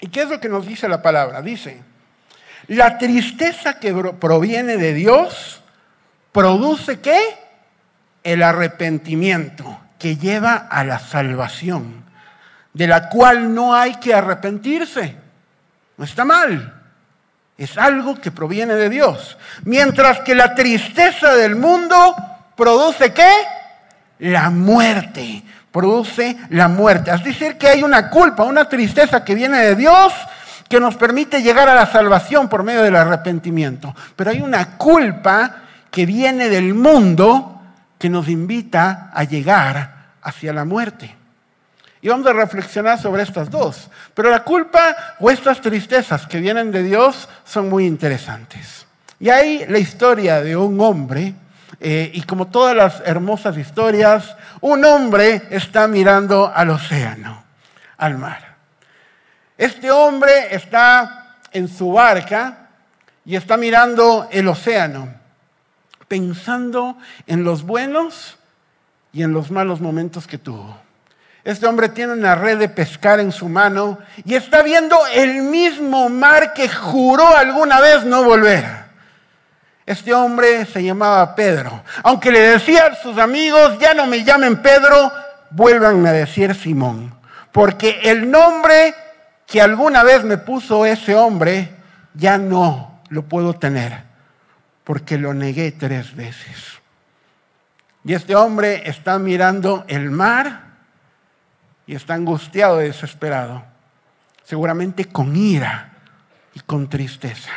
¿Y 0.00 0.08
qué 0.08 0.24
es 0.24 0.28
lo 0.28 0.38
que 0.38 0.50
nos 0.50 0.66
dice 0.66 0.86
la 0.86 1.00
palabra? 1.00 1.40
Dice, 1.40 1.82
la 2.68 2.98
tristeza 2.98 3.80
que 3.80 3.94
proviene 4.20 4.76
de 4.76 4.92
Dios 4.92 5.62
produce 6.32 7.00
qué? 7.00 7.18
El 8.22 8.42
arrepentimiento 8.42 9.80
que 9.98 10.18
lleva 10.18 10.56
a 10.56 10.84
la 10.84 10.98
salvación, 10.98 12.04
de 12.74 12.86
la 12.86 13.08
cual 13.08 13.54
no 13.54 13.74
hay 13.74 13.94
que 13.94 14.12
arrepentirse. 14.12 15.16
No 15.96 16.04
está 16.04 16.26
mal. 16.26 16.75
Es 17.58 17.78
algo 17.78 18.20
que 18.20 18.30
proviene 18.30 18.74
de 18.74 18.90
Dios. 18.90 19.36
Mientras 19.64 20.20
que 20.20 20.34
la 20.34 20.54
tristeza 20.54 21.34
del 21.34 21.56
mundo 21.56 22.14
produce 22.54 23.12
qué? 23.12 23.30
La 24.18 24.50
muerte. 24.50 25.42
Produce 25.72 26.36
la 26.50 26.68
muerte. 26.68 27.10
Es 27.10 27.24
decir, 27.24 27.56
que 27.56 27.68
hay 27.68 27.82
una 27.82 28.10
culpa, 28.10 28.44
una 28.44 28.68
tristeza 28.68 29.24
que 29.24 29.34
viene 29.34 29.58
de 29.58 29.76
Dios 29.76 30.12
que 30.68 30.80
nos 30.80 30.96
permite 30.96 31.42
llegar 31.42 31.68
a 31.68 31.74
la 31.74 31.86
salvación 31.86 32.48
por 32.48 32.62
medio 32.62 32.82
del 32.82 32.96
arrepentimiento. 32.96 33.94
Pero 34.16 34.30
hay 34.30 34.40
una 34.40 34.76
culpa 34.76 35.56
que 35.90 36.04
viene 36.04 36.48
del 36.48 36.74
mundo 36.74 37.60
que 37.98 38.08
nos 38.08 38.28
invita 38.28 39.10
a 39.14 39.24
llegar 39.24 39.96
hacia 40.22 40.52
la 40.52 40.64
muerte. 40.64 41.14
Y 42.06 42.08
vamos 42.08 42.28
a 42.28 42.32
reflexionar 42.32 43.00
sobre 43.00 43.24
estas 43.24 43.50
dos. 43.50 43.90
Pero 44.14 44.30
la 44.30 44.44
culpa 44.44 45.16
o 45.18 45.28
estas 45.28 45.60
tristezas 45.60 46.24
que 46.28 46.38
vienen 46.38 46.70
de 46.70 46.84
Dios 46.84 47.28
son 47.44 47.68
muy 47.68 47.84
interesantes. 47.84 48.86
Y 49.18 49.28
hay 49.28 49.66
la 49.66 49.80
historia 49.80 50.40
de 50.40 50.54
un 50.54 50.80
hombre, 50.80 51.34
eh, 51.80 52.12
y 52.14 52.22
como 52.22 52.46
todas 52.46 52.76
las 52.76 53.02
hermosas 53.04 53.58
historias, 53.58 54.36
un 54.60 54.84
hombre 54.84 55.48
está 55.50 55.88
mirando 55.88 56.52
al 56.54 56.70
océano, 56.70 57.42
al 57.96 58.18
mar. 58.18 58.54
Este 59.58 59.90
hombre 59.90 60.54
está 60.54 61.38
en 61.50 61.66
su 61.66 61.90
barca 61.90 62.68
y 63.24 63.34
está 63.34 63.56
mirando 63.56 64.28
el 64.30 64.46
océano, 64.46 65.12
pensando 66.06 66.98
en 67.26 67.42
los 67.42 67.64
buenos 67.64 68.38
y 69.12 69.24
en 69.24 69.32
los 69.32 69.50
malos 69.50 69.80
momentos 69.80 70.28
que 70.28 70.38
tuvo. 70.38 70.85
Este 71.46 71.64
hombre 71.64 71.88
tiene 71.88 72.12
una 72.12 72.34
red 72.34 72.58
de 72.58 72.68
pescar 72.68 73.20
en 73.20 73.30
su 73.30 73.48
mano 73.48 74.00
y 74.24 74.34
está 74.34 74.62
viendo 74.64 74.98
el 75.14 75.42
mismo 75.42 76.08
mar 76.08 76.52
que 76.52 76.68
juró 76.68 77.36
alguna 77.36 77.80
vez 77.80 78.02
no 78.02 78.24
volver. 78.24 78.64
Este 79.86 80.12
hombre 80.12 80.66
se 80.66 80.82
llamaba 80.82 81.36
Pedro. 81.36 81.84
Aunque 82.02 82.32
le 82.32 82.40
decían 82.40 82.94
sus 83.00 83.16
amigos, 83.16 83.78
ya 83.78 83.94
no 83.94 84.08
me 84.08 84.24
llamen 84.24 84.60
Pedro, 84.60 85.12
vuélvanme 85.50 86.08
a 86.08 86.14
decir 86.14 86.52
Simón. 86.52 87.14
Porque 87.52 88.00
el 88.02 88.28
nombre 88.28 88.96
que 89.46 89.62
alguna 89.62 90.02
vez 90.02 90.24
me 90.24 90.38
puso 90.38 90.84
ese 90.84 91.14
hombre, 91.14 91.76
ya 92.14 92.38
no 92.38 93.02
lo 93.08 93.22
puedo 93.22 93.54
tener. 93.54 94.02
Porque 94.82 95.16
lo 95.16 95.32
negué 95.32 95.70
tres 95.70 96.16
veces. 96.16 96.80
Y 98.04 98.14
este 98.14 98.34
hombre 98.34 98.82
está 98.86 99.20
mirando 99.20 99.84
el 99.86 100.10
mar 100.10 100.65
y 101.86 101.94
está 101.94 102.14
angustiado 102.14 102.82
y 102.82 102.86
desesperado, 102.86 103.62
seguramente 104.42 105.06
con 105.06 105.36
ira 105.36 105.92
y 106.54 106.60
con 106.60 106.88
tristeza. 106.88 107.50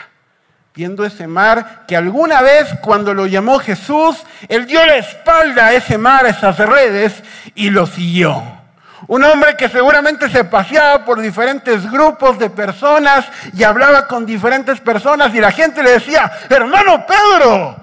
Viendo 0.75 1.03
ese 1.03 1.27
mar 1.27 1.85
que 1.87 1.97
alguna 1.97 2.41
vez 2.41 2.67
cuando 2.81 3.13
lo 3.13 3.25
llamó 3.25 3.59
Jesús, 3.59 4.17
él 4.47 4.65
dio 4.65 4.85
la 4.85 4.97
espalda 4.97 5.67
a 5.67 5.73
ese 5.73 5.97
mar, 5.97 6.25
a 6.25 6.29
esas 6.29 6.57
redes, 6.57 7.23
y 7.55 7.69
lo 7.69 7.85
siguió. 7.87 8.59
Un 9.07 9.23
hombre 9.23 9.55
que 9.57 9.69
seguramente 9.69 10.29
se 10.29 10.43
paseaba 10.43 11.03
por 11.03 11.19
diferentes 11.19 11.89
grupos 11.89 12.37
de 12.37 12.49
personas 12.49 13.25
y 13.53 13.63
hablaba 13.63 14.07
con 14.07 14.25
diferentes 14.25 14.79
personas 14.79 15.33
y 15.33 15.39
la 15.39 15.51
gente 15.51 15.81
le 15.81 15.91
decía, 15.91 16.31
hermano 16.49 17.05
Pedro, 17.07 17.75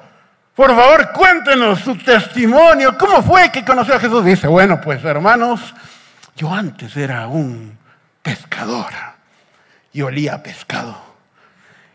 por 0.55 0.75
favor, 0.75 1.12
cuéntenos 1.12 1.81
su 1.81 1.97
testimonio. 1.99 2.97
¿Cómo 2.97 3.23
fue 3.23 3.50
que 3.50 3.65
conoció 3.65 3.95
a 3.95 4.00
Jesús? 4.00 4.25
Dice, 4.25 4.47
bueno, 4.47 4.81
pues 4.81 5.05
hermanos, 5.05 5.75
yo 6.37 6.52
antes 6.52 6.97
era 6.97 7.26
un 7.26 7.76
pescador 8.23 8.93
y 9.93 10.02
olía 10.02 10.43
pescado 10.43 10.97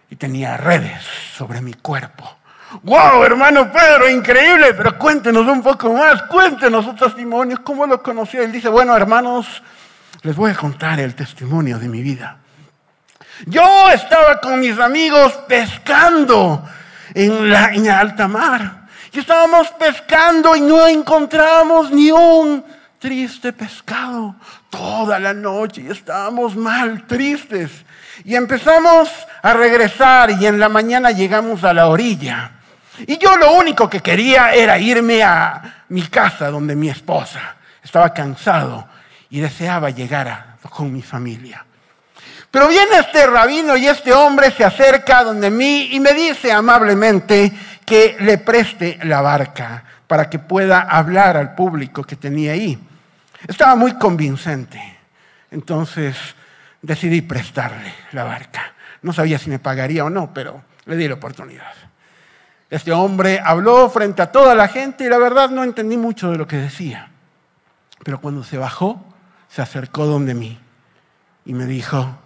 y 0.09 0.15
tenía 0.15 0.57
redes 0.57 1.03
sobre 1.35 1.61
mi 1.61 1.73
cuerpo. 1.75 2.37
¡Wow, 2.83 3.23
hermano 3.23 3.71
Pedro, 3.71 4.09
increíble! 4.09 4.73
Pero 4.73 4.97
cuéntenos 4.97 5.45
un 5.45 5.61
poco 5.61 5.93
más, 5.93 6.23
cuéntenos 6.23 6.85
su 6.85 6.95
testimonio, 6.95 7.63
¿cómo 7.63 7.85
lo 7.85 8.01
conoció? 8.01 8.41
Él 8.41 8.51
dice, 8.51 8.69
bueno, 8.69 8.95
hermanos, 8.95 9.61
les 10.23 10.35
voy 10.35 10.51
a 10.51 10.55
contar 10.55 10.99
el 10.99 11.13
testimonio 11.13 11.77
de 11.79 11.87
mi 11.87 12.01
vida. 12.01 12.37
Yo 13.45 13.89
estaba 13.89 14.39
con 14.39 14.59
mis 14.59 14.79
amigos 14.79 15.33
pescando 15.47 16.63
en 17.13 17.49
la, 17.49 17.71
alta 17.99 18.27
mar. 18.27 18.81
Y 19.11 19.19
estábamos 19.19 19.69
pescando 19.71 20.55
y 20.55 20.61
no 20.61 20.87
encontramos 20.87 21.91
ni 21.91 22.11
un 22.11 22.63
triste 23.01 23.51
pescado 23.51 24.35
toda 24.69 25.17
la 25.17 25.33
noche 25.33 25.81
y 25.81 25.87
estábamos 25.87 26.55
mal, 26.55 27.07
tristes. 27.07 27.71
Y 28.23 28.35
empezamos 28.35 29.09
a 29.41 29.53
regresar 29.53 30.29
y 30.29 30.45
en 30.45 30.59
la 30.59 30.69
mañana 30.69 31.09
llegamos 31.09 31.63
a 31.63 31.73
la 31.73 31.87
orilla. 31.87 32.51
Y 33.07 33.17
yo 33.17 33.35
lo 33.37 33.53
único 33.53 33.89
que 33.89 34.01
quería 34.01 34.53
era 34.53 34.77
irme 34.77 35.23
a 35.23 35.83
mi 35.89 36.03
casa 36.03 36.51
donde 36.51 36.75
mi 36.75 36.89
esposa 36.89 37.55
estaba 37.83 38.13
cansado 38.13 38.87
y 39.31 39.39
deseaba 39.39 39.89
llegar 39.89 40.57
con 40.69 40.93
mi 40.93 41.01
familia. 41.01 41.65
Pero 42.51 42.67
viene 42.67 42.99
este 42.99 43.25
rabino 43.25 43.75
y 43.77 43.87
este 43.87 44.13
hombre 44.13 44.51
se 44.51 44.63
acerca 44.63 45.23
donde 45.23 45.49
mí 45.49 45.89
y 45.93 45.99
me 45.99 46.13
dice 46.13 46.51
amablemente 46.51 47.51
que 47.83 48.17
le 48.19 48.37
preste 48.37 48.99
la 49.03 49.21
barca 49.21 49.83
para 50.05 50.29
que 50.29 50.37
pueda 50.37 50.81
hablar 50.81 51.35
al 51.35 51.55
público 51.55 52.03
que 52.03 52.15
tenía 52.15 52.51
ahí. 52.51 52.77
Estaba 53.47 53.75
muy 53.75 53.93
convincente. 53.93 54.81
Entonces 55.51 56.15
decidí 56.81 57.21
prestarle 57.21 57.93
la 58.11 58.23
barca. 58.23 58.73
No 59.01 59.13
sabía 59.13 59.37
si 59.37 59.49
me 59.49 59.59
pagaría 59.59 60.05
o 60.05 60.09
no, 60.09 60.33
pero 60.33 60.63
le 60.85 60.95
di 60.95 61.07
la 61.07 61.15
oportunidad. 61.15 61.73
Este 62.69 62.91
hombre 62.91 63.41
habló 63.43 63.89
frente 63.89 64.21
a 64.21 64.31
toda 64.31 64.55
la 64.55 64.67
gente 64.67 65.03
y 65.03 65.09
la 65.09 65.17
verdad 65.17 65.49
no 65.49 65.63
entendí 65.63 65.97
mucho 65.97 66.31
de 66.31 66.37
lo 66.37 66.47
que 66.47 66.57
decía. 66.57 67.09
Pero 68.03 68.21
cuando 68.21 68.43
se 68.43 68.57
bajó, 68.57 69.03
se 69.49 69.61
acercó 69.61 70.05
donde 70.05 70.33
mí 70.33 70.57
y 71.45 71.53
me 71.53 71.65
dijo, 71.65 72.17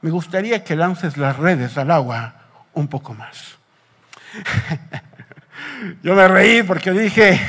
me 0.00 0.10
gustaría 0.10 0.64
que 0.64 0.74
lances 0.74 1.16
las 1.16 1.36
redes 1.36 1.78
al 1.78 1.90
agua 1.90 2.34
un 2.74 2.88
poco 2.88 3.14
más. 3.14 3.58
Yo 6.02 6.14
me 6.14 6.26
reí 6.28 6.62
porque 6.62 6.90
dije, 6.92 7.40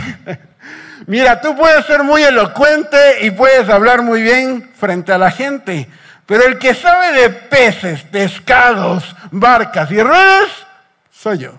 mira, 1.10 1.42
tú 1.42 1.56
puedes 1.56 1.86
ser 1.86 2.04
muy 2.04 2.22
elocuente 2.22 3.25
y 3.25 3.32
puedes 3.32 3.68
hablar 3.68 4.04
muy 4.04 4.22
bien 4.22 4.72
frente 4.75 5.12
a 5.12 5.18
la 5.18 5.32
gente, 5.32 5.89
pero 6.25 6.46
el 6.46 6.60
que 6.60 6.75
sabe 6.75 7.12
de 7.13 7.30
peces, 7.32 8.04
pescados, 8.04 9.16
barcas 9.32 9.92
y 9.92 10.01
redes, 10.01 10.50
soy 11.12 11.39
yo. 11.39 11.54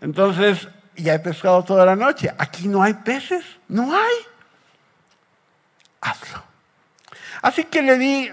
Entonces, 0.00 0.68
ya 0.96 1.14
he 1.14 1.18
pescado 1.18 1.62
toda 1.62 1.86
la 1.86 1.96
noche. 1.96 2.32
Aquí 2.36 2.68
no 2.68 2.82
hay 2.82 2.94
peces, 2.94 3.44
no 3.68 3.94
hay. 3.94 4.14
Hazlo. 6.00 6.42
Así 7.42 7.64
que 7.64 7.82
le 7.82 7.98
di 7.98 8.30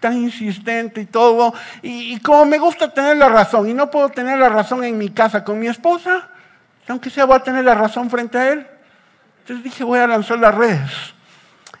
tan 0.00 0.16
insistente 0.16 1.02
y 1.02 1.06
todo. 1.06 1.54
Y, 1.82 2.18
como 2.20 2.44
me 2.46 2.58
gusta 2.58 2.92
tener 2.92 3.16
la 3.16 3.28
razón 3.28 3.68
y 3.68 3.74
no 3.74 3.90
puedo 3.90 4.08
tener 4.08 4.38
la 4.38 4.48
razón 4.48 4.84
en 4.84 4.98
mi 4.98 5.10
casa 5.10 5.44
con 5.44 5.58
mi 5.58 5.66
esposa, 5.66 6.28
aunque 6.88 7.10
sea 7.10 7.26
voy 7.26 7.36
a 7.36 7.42
tener 7.42 7.64
la 7.64 7.74
razón 7.74 8.10
frente 8.10 8.38
a 8.38 8.52
él. 8.52 8.66
Entonces 9.44 9.62
dije, 9.62 9.84
voy 9.84 9.98
a 9.98 10.06
lanzar 10.06 10.38
las 10.38 10.54
redes. 10.54 10.90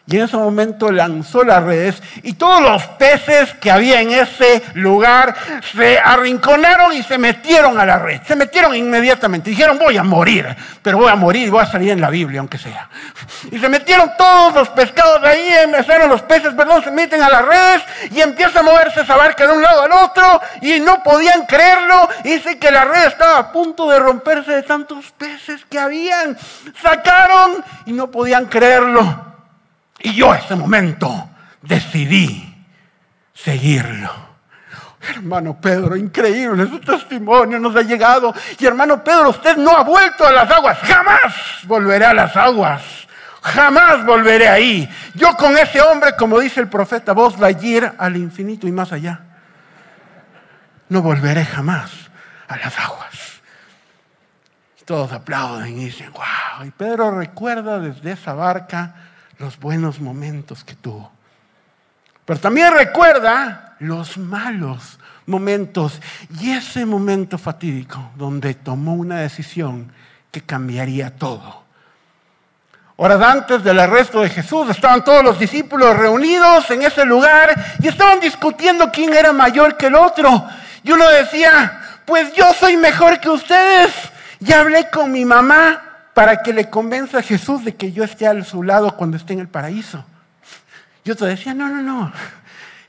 Y 0.06 0.16
en 0.16 0.24
ese 0.24 0.36
momento 0.36 0.92
lanzó 0.92 1.44
las 1.44 1.62
redes 1.62 2.02
y 2.22 2.34
todos 2.34 2.60
los 2.60 2.86
peces 2.98 3.54
que 3.54 3.70
había 3.70 4.02
en 4.02 4.10
ese 4.10 4.62
lugar 4.74 5.34
se 5.74 5.98
arrinconaron 5.98 6.92
y 6.92 7.02
se 7.02 7.16
metieron 7.16 7.80
a 7.80 7.86
la 7.86 7.98
red. 7.98 8.20
Se 8.26 8.36
metieron 8.36 8.76
inmediatamente. 8.76 9.48
Dijeron, 9.48 9.78
voy 9.78 9.96
a 9.96 10.02
morir, 10.02 10.54
pero 10.82 10.98
voy 10.98 11.08
a 11.08 11.14
morir 11.14 11.50
voy 11.50 11.62
a 11.62 11.66
salir 11.66 11.90
en 11.90 12.02
la 12.02 12.10
Biblia, 12.10 12.40
aunque 12.40 12.58
sea. 12.58 12.88
Y 13.50 13.58
se 13.58 13.68
metieron 13.70 14.10
todos 14.18 14.54
los 14.54 14.68
pescados 14.70 15.22
de 15.22 15.28
ahí, 15.28 15.48
empezaron 15.62 16.10
los 16.10 16.20
peces, 16.22 16.52
perdón, 16.52 16.84
se 16.84 16.90
meten 16.90 17.22
a 17.22 17.30
las 17.30 17.42
redes 17.42 17.82
y 18.10 18.20
empieza 18.20 18.60
a 18.60 18.62
moverse 18.62 19.00
esa 19.00 19.16
barca 19.16 19.46
de 19.46 19.54
un 19.54 19.62
lado 19.62 19.84
al 19.84 19.92
otro 19.92 20.42
y 20.60 20.80
no 20.80 21.02
podían 21.02 21.46
creerlo. 21.46 22.10
Dice 22.22 22.58
que 22.58 22.70
la 22.70 22.84
red 22.84 23.06
estaba 23.06 23.38
a 23.38 23.52
punto 23.52 23.88
de 23.88 23.98
romperse 23.98 24.52
de 24.52 24.62
tantos 24.64 25.12
peces 25.12 25.64
que 25.64 25.78
habían. 25.78 26.36
Sacaron 26.82 27.64
y 27.86 27.92
no 27.92 28.10
podían 28.10 28.44
creerlo 28.44 29.33
Y 30.04 30.12
yo 30.12 30.34
ese 30.34 30.54
momento 30.54 31.30
decidí 31.62 32.54
seguirlo. 33.32 34.10
Hermano 35.00 35.58
Pedro, 35.58 35.96
increíble, 35.96 36.66
su 36.68 36.78
testimonio 36.78 37.58
nos 37.58 37.74
ha 37.74 37.80
llegado. 37.80 38.34
Y 38.58 38.66
hermano 38.66 39.02
Pedro, 39.02 39.30
usted 39.30 39.56
no 39.56 39.70
ha 39.70 39.82
vuelto 39.82 40.26
a 40.26 40.32
las 40.32 40.50
aguas, 40.50 40.78
jamás 40.80 41.34
volveré 41.64 42.04
a 42.04 42.12
las 42.12 42.36
aguas. 42.36 42.82
Jamás 43.40 44.04
volveré 44.04 44.48
ahí. 44.48 44.88
Yo 45.14 45.34
con 45.36 45.56
ese 45.56 45.80
hombre, 45.80 46.14
como 46.18 46.38
dice 46.38 46.60
el 46.60 46.68
profeta 46.68 47.12
Vos 47.12 47.36
ir 47.62 47.90
al 47.96 48.16
infinito 48.16 48.66
y 48.66 48.72
más 48.72 48.92
allá. 48.92 49.20
No 50.90 51.00
volveré 51.00 51.46
jamás 51.46 51.90
a 52.46 52.58
las 52.58 52.78
aguas. 52.78 53.40
todos 54.84 55.12
aplauden 55.12 55.78
y 55.78 55.86
dicen, 55.86 56.12
wow. 56.12 56.66
Y 56.66 56.70
Pedro 56.70 57.10
recuerda 57.18 57.80
desde 57.80 58.12
esa 58.12 58.34
barca 58.34 58.94
los 59.38 59.58
buenos 59.58 60.00
momentos 60.00 60.64
que 60.64 60.74
tuvo. 60.74 61.10
Pero 62.24 62.40
también 62.40 62.72
recuerda 62.72 63.76
los 63.80 64.16
malos 64.16 64.98
momentos 65.26 66.00
y 66.40 66.50
ese 66.52 66.86
momento 66.86 67.38
fatídico 67.38 68.10
donde 68.16 68.54
tomó 68.54 68.94
una 68.94 69.20
decisión 69.20 69.92
que 70.30 70.40
cambiaría 70.42 71.16
todo. 71.16 71.64
Horas 72.96 73.20
antes 73.22 73.64
del 73.64 73.80
arresto 73.80 74.20
de 74.20 74.30
Jesús 74.30 74.70
estaban 74.70 75.02
todos 75.02 75.24
los 75.24 75.38
discípulos 75.38 75.96
reunidos 75.96 76.70
en 76.70 76.82
ese 76.82 77.04
lugar 77.04 77.76
y 77.80 77.88
estaban 77.88 78.20
discutiendo 78.20 78.90
quién 78.92 79.12
era 79.12 79.32
mayor 79.32 79.76
que 79.76 79.86
el 79.86 79.96
otro. 79.96 80.46
Y 80.84 80.92
uno 80.92 81.08
decía, 81.08 82.00
pues 82.04 82.32
yo 82.34 82.52
soy 82.54 82.76
mejor 82.76 83.18
que 83.18 83.30
ustedes. 83.30 83.92
Y 84.38 84.52
hablé 84.52 84.88
con 84.90 85.10
mi 85.10 85.24
mamá 85.24 85.93
para 86.14 86.42
que 86.42 86.52
le 86.52 86.70
convenza 86.70 87.18
a 87.18 87.22
Jesús 87.22 87.64
de 87.64 87.74
que 87.74 87.92
yo 87.92 88.04
esté 88.04 88.26
a 88.26 88.44
su 88.44 88.62
lado 88.62 88.96
cuando 88.96 89.16
esté 89.16 89.32
en 89.32 89.40
el 89.40 89.48
paraíso. 89.48 90.04
Y 91.04 91.10
otro 91.10 91.26
decía, 91.26 91.52
no, 91.52 91.68
no, 91.68 91.82
no, 91.82 92.12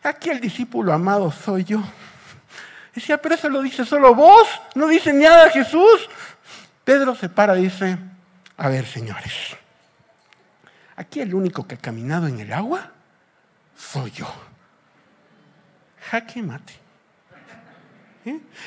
aquí 0.03 0.29
el 0.29 0.39
discípulo 0.39 0.93
amado 0.93 1.31
soy 1.31 1.63
yo. 1.65 1.83
Decía, 2.93 3.17
pero 3.17 3.35
eso 3.35 3.49
lo 3.49 3.61
dice 3.61 3.83
solo 3.83 4.15
vos, 4.15 4.47
no 4.75 4.87
dice 4.87 5.11
nada 5.11 5.49
Jesús. 5.49 6.09
Pedro 6.85 7.15
se 7.15 7.27
para 7.27 7.57
y 7.57 7.63
dice, 7.63 7.97
a 8.55 8.69
ver 8.69 8.85
señores, 8.85 9.57
Aquí 10.97 11.19
el 11.19 11.33
único 11.33 11.67
que 11.67 11.75
ha 11.75 11.77
caminado 11.77 12.27
en 12.27 12.39
el 12.39 12.53
agua 12.53 12.91
soy 13.77 14.11
yo. 14.11 14.33
Jaque 16.09 16.41
mate. 16.41 16.73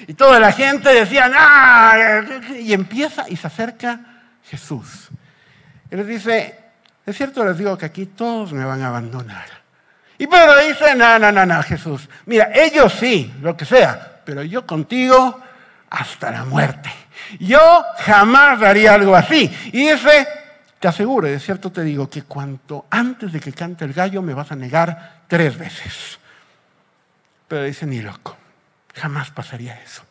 Y 0.07 0.15
toda 0.15 0.39
la 0.39 0.53
gente 0.53 0.91
decía, 0.91 1.31
¡ah! 1.35 2.23
Y 2.61 2.73
empieza 2.73 3.29
y 3.29 3.37
se 3.37 3.47
acerca 3.47 4.18
Jesús. 4.49 5.09
Y 5.91 5.97
les 5.97 6.07
dice, 6.07 6.59
es 7.07 7.17
cierto, 7.17 7.45
les 7.45 7.57
digo 7.57 7.77
que 7.79 7.87
aquí 7.87 8.07
todos 8.07 8.53
me 8.53 8.65
van 8.65 8.83
a 8.83 8.89
abandonar. 8.89 9.47
Y 10.19 10.27
Pedro 10.27 10.59
dice, 10.59 10.95
no, 10.95 11.19
no, 11.19 11.31
no, 11.31 11.47
no, 11.47 11.63
Jesús. 11.63 12.09
Mira, 12.27 12.51
ellos 12.53 12.93
sí, 12.93 13.33
lo 13.41 13.57
que 13.57 13.65
sea, 13.65 14.21
pero 14.25 14.43
yo 14.43 14.67
contigo 14.67 15.41
hasta 15.91 16.31
la 16.31 16.45
muerte. 16.45 16.91
Yo 17.39 17.85
jamás 17.99 18.61
haría 18.63 18.95
algo 18.95 19.15
así. 19.15 19.51
Y 19.73 19.91
dice, 19.91 20.27
te 20.79 20.89
aseguro, 20.89 21.29
de 21.29 21.39
cierto 21.39 21.71
te 21.71 21.83
digo, 21.83 22.11
que 22.11 22.23
cuanto 22.23 22.87
antes 22.91 23.33
de 23.33 23.41
que 23.41 23.53
cante 23.53 23.85
el 23.85 23.93
gallo 23.93 24.23
me 24.23 24.35
vas 24.35 24.51
a 24.53 24.57
negar 24.57 25.23
tres 25.29 25.57
veces. 25.57 26.19
Pero 27.47 27.65
dice, 27.65 27.87
ni 27.87 28.01
loco, 28.01 28.37
jamás 28.95 29.31
pasaría 29.31 29.81
eso. 29.83 30.03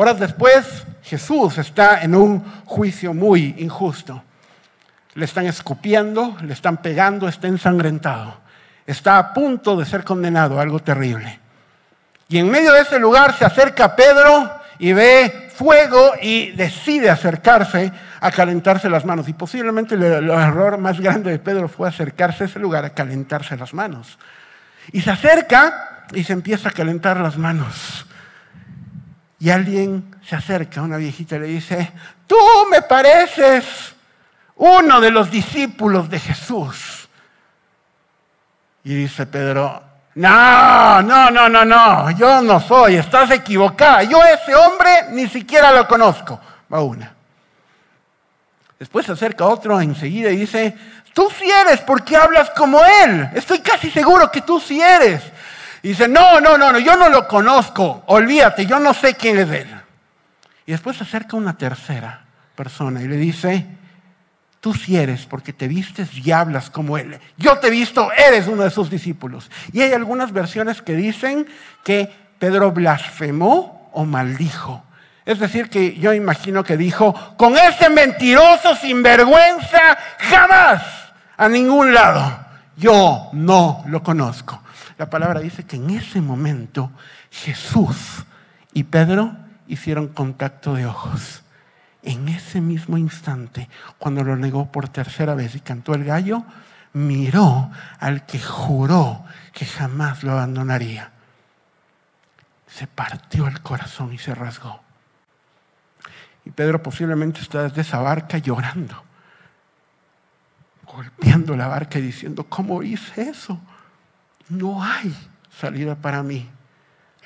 Horas 0.00 0.20
después, 0.20 0.84
Jesús 1.02 1.58
está 1.58 2.02
en 2.02 2.14
un 2.14 2.44
juicio 2.66 3.12
muy 3.12 3.56
injusto. 3.58 4.22
Le 5.14 5.24
están 5.24 5.46
escupiendo, 5.46 6.36
le 6.40 6.52
están 6.52 6.76
pegando, 6.76 7.26
está 7.26 7.48
ensangrentado. 7.48 8.38
Está 8.86 9.18
a 9.18 9.34
punto 9.34 9.76
de 9.76 9.84
ser 9.84 10.04
condenado, 10.04 10.60
algo 10.60 10.78
terrible. 10.78 11.40
Y 12.28 12.38
en 12.38 12.48
medio 12.48 12.70
de 12.74 12.82
ese 12.82 13.00
lugar 13.00 13.36
se 13.36 13.44
acerca 13.44 13.96
Pedro 13.96 14.48
y 14.78 14.92
ve 14.92 15.50
fuego 15.52 16.12
y 16.22 16.52
decide 16.52 17.10
acercarse 17.10 17.90
a 18.20 18.30
calentarse 18.30 18.88
las 18.88 19.04
manos. 19.04 19.28
Y 19.28 19.32
posiblemente 19.32 19.96
el, 19.96 20.30
error 20.30 20.78
más 20.78 21.00
grande 21.00 21.32
de 21.32 21.40
Pedro 21.40 21.68
fue 21.68 21.88
acercarse 21.88 22.44
a 22.44 22.46
ese 22.46 22.60
lugar 22.60 22.84
a 22.84 22.90
calentarse 22.90 23.56
las 23.56 23.74
manos. 23.74 24.16
Y 24.92 25.00
se 25.00 25.10
acerca 25.10 26.04
y 26.14 26.22
se 26.22 26.34
empieza 26.34 26.68
a 26.68 26.72
calentar 26.72 27.16
las 27.18 27.36
manos. 27.36 28.06
Y 29.40 29.50
alguien 29.50 30.16
se 30.26 30.36
acerca, 30.36 30.82
una 30.82 30.96
viejita 30.96 31.36
y 31.36 31.40
le 31.40 31.46
dice, 31.46 31.92
tú 32.26 32.36
me 32.70 32.82
pareces 32.82 33.64
uno 34.56 35.00
de 35.00 35.10
los 35.10 35.30
discípulos 35.30 36.10
de 36.10 36.18
Jesús. 36.18 37.08
Y 38.84 38.94
dice 38.94 39.26
Pedro, 39.26 39.82
no, 40.16 41.02
no, 41.02 41.30
no, 41.30 41.48
no, 41.48 41.64
no, 41.64 42.10
yo 42.10 42.42
no 42.42 42.58
soy, 42.58 42.96
estás 42.96 43.30
equivocada. 43.30 44.02
Yo 44.02 44.20
ese 44.24 44.54
hombre 44.54 44.90
ni 45.10 45.28
siquiera 45.28 45.70
lo 45.70 45.86
conozco. 45.86 46.40
Va 46.72 46.80
una. 46.80 47.14
Después 48.78 49.06
se 49.06 49.12
acerca 49.12 49.44
otro 49.44 49.80
enseguida 49.80 50.30
y 50.30 50.36
dice, 50.36 50.76
tú 51.12 51.28
sí 51.38 51.50
eres 51.50 51.80
porque 51.80 52.16
hablas 52.16 52.50
como 52.50 52.80
él. 53.04 53.28
Estoy 53.34 53.60
casi 53.60 53.90
seguro 53.90 54.30
que 54.30 54.40
tú 54.40 54.58
sí 54.58 54.80
eres. 54.80 55.22
Y 55.82 55.88
dice, 55.88 56.08
no, 56.08 56.40
no, 56.40 56.58
no, 56.58 56.72
no, 56.72 56.78
yo 56.78 56.96
no 56.96 57.08
lo 57.08 57.26
conozco. 57.28 58.02
Olvídate, 58.06 58.66
yo 58.66 58.78
no 58.78 58.92
sé 58.94 59.14
quién 59.14 59.38
es 59.38 59.50
él. 59.50 59.68
Y 60.66 60.72
después 60.72 60.96
se 60.96 61.04
acerca 61.04 61.36
una 61.36 61.56
tercera 61.56 62.24
persona 62.54 63.00
y 63.02 63.08
le 63.08 63.16
dice, 63.16 63.66
tú 64.60 64.74
sí 64.74 64.96
eres 64.96 65.26
porque 65.26 65.52
te 65.52 65.68
vistes 65.68 66.08
y 66.14 66.30
hablas 66.32 66.70
como 66.70 66.98
él. 66.98 67.18
Yo 67.36 67.58
te 67.58 67.68
he 67.68 67.70
visto, 67.70 68.10
eres 68.12 68.48
uno 68.48 68.64
de 68.64 68.70
sus 68.70 68.90
discípulos. 68.90 69.50
Y 69.72 69.80
hay 69.80 69.92
algunas 69.92 70.32
versiones 70.32 70.82
que 70.82 70.94
dicen 70.94 71.46
que 71.84 72.12
Pedro 72.38 72.72
blasfemó 72.72 73.90
o 73.92 74.04
maldijo. 74.04 74.84
Es 75.24 75.38
decir, 75.38 75.68
que 75.68 75.96
yo 75.98 76.12
imagino 76.12 76.64
que 76.64 76.76
dijo, 76.76 77.14
con 77.36 77.56
ese 77.56 77.90
mentiroso 77.90 78.74
sinvergüenza, 78.76 79.98
jamás 80.18 80.82
a 81.36 81.48
ningún 81.48 81.92
lado. 81.92 82.46
Yo 82.76 83.28
no 83.32 83.84
lo 83.86 84.02
conozco. 84.02 84.62
La 84.98 85.08
palabra 85.08 85.40
dice 85.40 85.64
que 85.64 85.76
en 85.76 85.90
ese 85.90 86.20
momento 86.20 86.90
Jesús 87.30 88.24
y 88.72 88.84
Pedro 88.84 89.36
hicieron 89.68 90.08
contacto 90.08 90.74
de 90.74 90.86
ojos. 90.86 91.44
En 92.02 92.28
ese 92.28 92.60
mismo 92.60 92.98
instante, 92.98 93.68
cuando 93.98 94.24
lo 94.24 94.36
negó 94.36 94.72
por 94.72 94.88
tercera 94.88 95.34
vez 95.34 95.54
y 95.54 95.60
cantó 95.60 95.94
el 95.94 96.04
gallo, 96.04 96.44
miró 96.92 97.70
al 98.00 98.26
que 98.26 98.40
juró 98.40 99.24
que 99.52 99.66
jamás 99.66 100.24
lo 100.24 100.32
abandonaría. 100.32 101.12
Se 102.66 102.86
partió 102.88 103.46
el 103.46 103.60
corazón 103.60 104.12
y 104.12 104.18
se 104.18 104.34
rasgó. 104.34 104.80
Y 106.44 106.50
Pedro 106.50 106.82
posiblemente 106.82 107.40
está 107.40 107.62
desde 107.62 107.82
esa 107.82 107.98
barca 107.98 108.38
llorando, 108.38 109.02
golpeando 110.84 111.56
la 111.56 111.68
barca 111.68 111.98
y 111.98 112.02
diciendo, 112.02 112.44
¿cómo 112.44 112.82
hice 112.82 113.28
eso? 113.28 113.60
No 114.48 114.82
hay 114.82 115.14
salida 115.60 115.94
para 115.94 116.22
mí. 116.22 116.48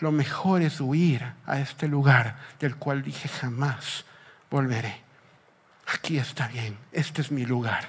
Lo 0.01 0.11
mejor 0.11 0.63
es 0.63 0.81
huir 0.81 1.23
a 1.47 1.61
este 1.61 1.87
lugar 1.87 2.35
del 2.59 2.77
cual 2.77 3.03
dije 3.03 3.29
jamás 3.29 4.05
volveré. 4.51 5.01
Aquí 5.95 6.19
está 6.19 6.49
bien, 6.49 6.77
este 6.91 7.23
es 7.23 7.31
mi 7.31 7.45
lugar. 7.45 7.89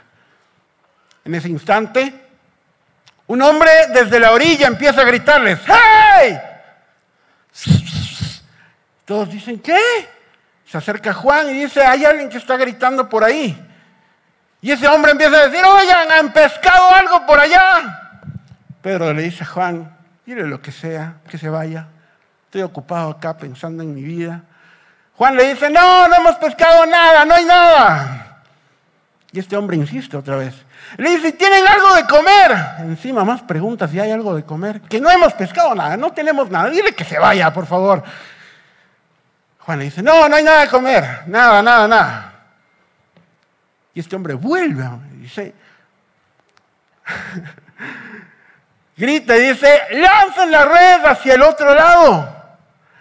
En 1.25 1.33
ese 1.33 1.49
instante, 1.49 2.13
un 3.27 3.41
hombre 3.41 3.71
desde 3.93 4.19
la 4.19 4.31
orilla 4.31 4.67
empieza 4.67 5.01
a 5.01 5.05
gritarles, 5.05 5.59
¡Hey! 5.65 6.37
Todos 9.05 9.29
dicen, 9.31 9.59
¿qué? 9.59 9.79
Se 10.65 10.77
acerca 10.77 11.13
Juan 11.13 11.49
y 11.49 11.53
dice, 11.63 11.83
hay 11.83 12.05
alguien 12.05 12.29
que 12.29 12.37
está 12.37 12.57
gritando 12.57 13.09
por 13.09 13.23
ahí. 13.23 13.57
Y 14.61 14.71
ese 14.71 14.87
hombre 14.87 15.11
empieza 15.11 15.37
a 15.37 15.47
decir, 15.47 15.63
oigan, 15.65 16.11
han 16.11 16.31
pescado 16.31 16.89
algo 16.91 17.25
por 17.25 17.39
allá. 17.39 18.02
Pedro 18.83 19.13
le 19.13 19.21
dice 19.21 19.45
a 19.45 19.47
Juan, 19.47 19.97
dile 20.25 20.45
lo 20.45 20.61
que 20.61 20.73
sea, 20.73 21.15
que 21.29 21.37
se 21.37 21.47
vaya. 21.47 21.87
Estoy 22.45 22.63
ocupado 22.63 23.11
acá 23.11 23.37
pensando 23.37 23.81
en 23.81 23.95
mi 23.95 24.03
vida. 24.03 24.43
Juan 25.15 25.37
le 25.37 25.53
dice, 25.53 25.69
no, 25.69 26.09
no 26.09 26.15
hemos 26.15 26.35
pescado 26.35 26.85
nada, 26.85 27.23
no 27.23 27.33
hay 27.33 27.45
nada. 27.45 28.41
Y 29.31 29.39
este 29.39 29.55
hombre 29.55 29.77
insiste 29.77 30.17
otra 30.17 30.35
vez. 30.35 30.53
Le 30.97 31.11
dice, 31.11 31.31
¿tienen 31.31 31.65
algo 31.65 31.95
de 31.95 32.05
comer? 32.05 32.51
Encima 32.79 33.23
más 33.23 33.41
preguntas 33.41 33.89
si 33.89 34.01
hay 34.01 34.11
algo 34.11 34.35
de 34.35 34.43
comer. 34.43 34.81
Que 34.81 34.99
no 34.99 35.09
hemos 35.09 35.33
pescado 35.33 35.73
nada, 35.73 35.95
no 35.95 36.11
tenemos 36.11 36.49
nada. 36.51 36.69
Dile 36.69 36.93
que 36.93 37.05
se 37.05 37.17
vaya, 37.17 37.53
por 37.53 37.65
favor. 37.65 38.03
Juan 39.59 39.79
le 39.79 39.85
dice, 39.85 40.03
no, 40.03 40.27
no 40.27 40.35
hay 40.35 40.43
nada 40.43 40.61
de 40.63 40.67
comer, 40.67 41.21
nada, 41.27 41.63
nada, 41.63 41.87
nada. 41.87 42.33
Y 43.93 44.01
este 44.01 44.17
hombre 44.17 44.33
vuelve 44.33 44.83
y 45.13 45.21
dice, 45.21 45.55
grita 48.95 49.37
y 49.37 49.49
dice, 49.49 49.81
lancen 49.91 50.51
la 50.51 50.65
red 50.65 51.05
hacia 51.05 51.35
el 51.35 51.41
otro 51.41 51.73
lado, 51.73 52.35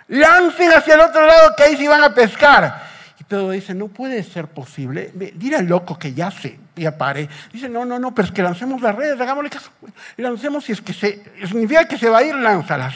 lancen 0.08 0.72
hacia 0.72 0.94
el 0.94 1.00
otro 1.00 1.26
lado 1.26 1.54
que 1.56 1.62
ahí 1.64 1.76
sí 1.76 1.86
van 1.86 2.02
a 2.02 2.14
pescar. 2.14 2.82
Y 3.18 3.24
Pedro 3.24 3.50
dice, 3.50 3.74
no 3.74 3.88
puede 3.88 4.22
ser 4.22 4.48
posible. 4.48 5.12
Dile 5.34 5.56
al 5.56 5.66
loco 5.66 5.98
que 5.98 6.12
ya 6.12 6.30
se, 6.30 6.58
ya 6.76 6.96
pare. 6.96 7.28
Dice, 7.52 7.68
no, 7.68 7.84
no, 7.84 7.98
no, 7.98 8.14
pero 8.14 8.26
es 8.26 8.32
que 8.32 8.42
lancemos 8.42 8.80
las 8.80 8.94
redes, 8.94 9.20
hagámosle 9.20 9.50
caso. 9.50 9.70
Lancemos 10.16 10.64
si 10.64 10.72
es 10.72 10.80
que 10.80 10.92
se, 10.92 11.22
significa 11.46 11.86
que 11.86 11.98
se 11.98 12.08
va 12.08 12.18
a 12.18 12.22
ir, 12.22 12.34
lánzalas. 12.34 12.94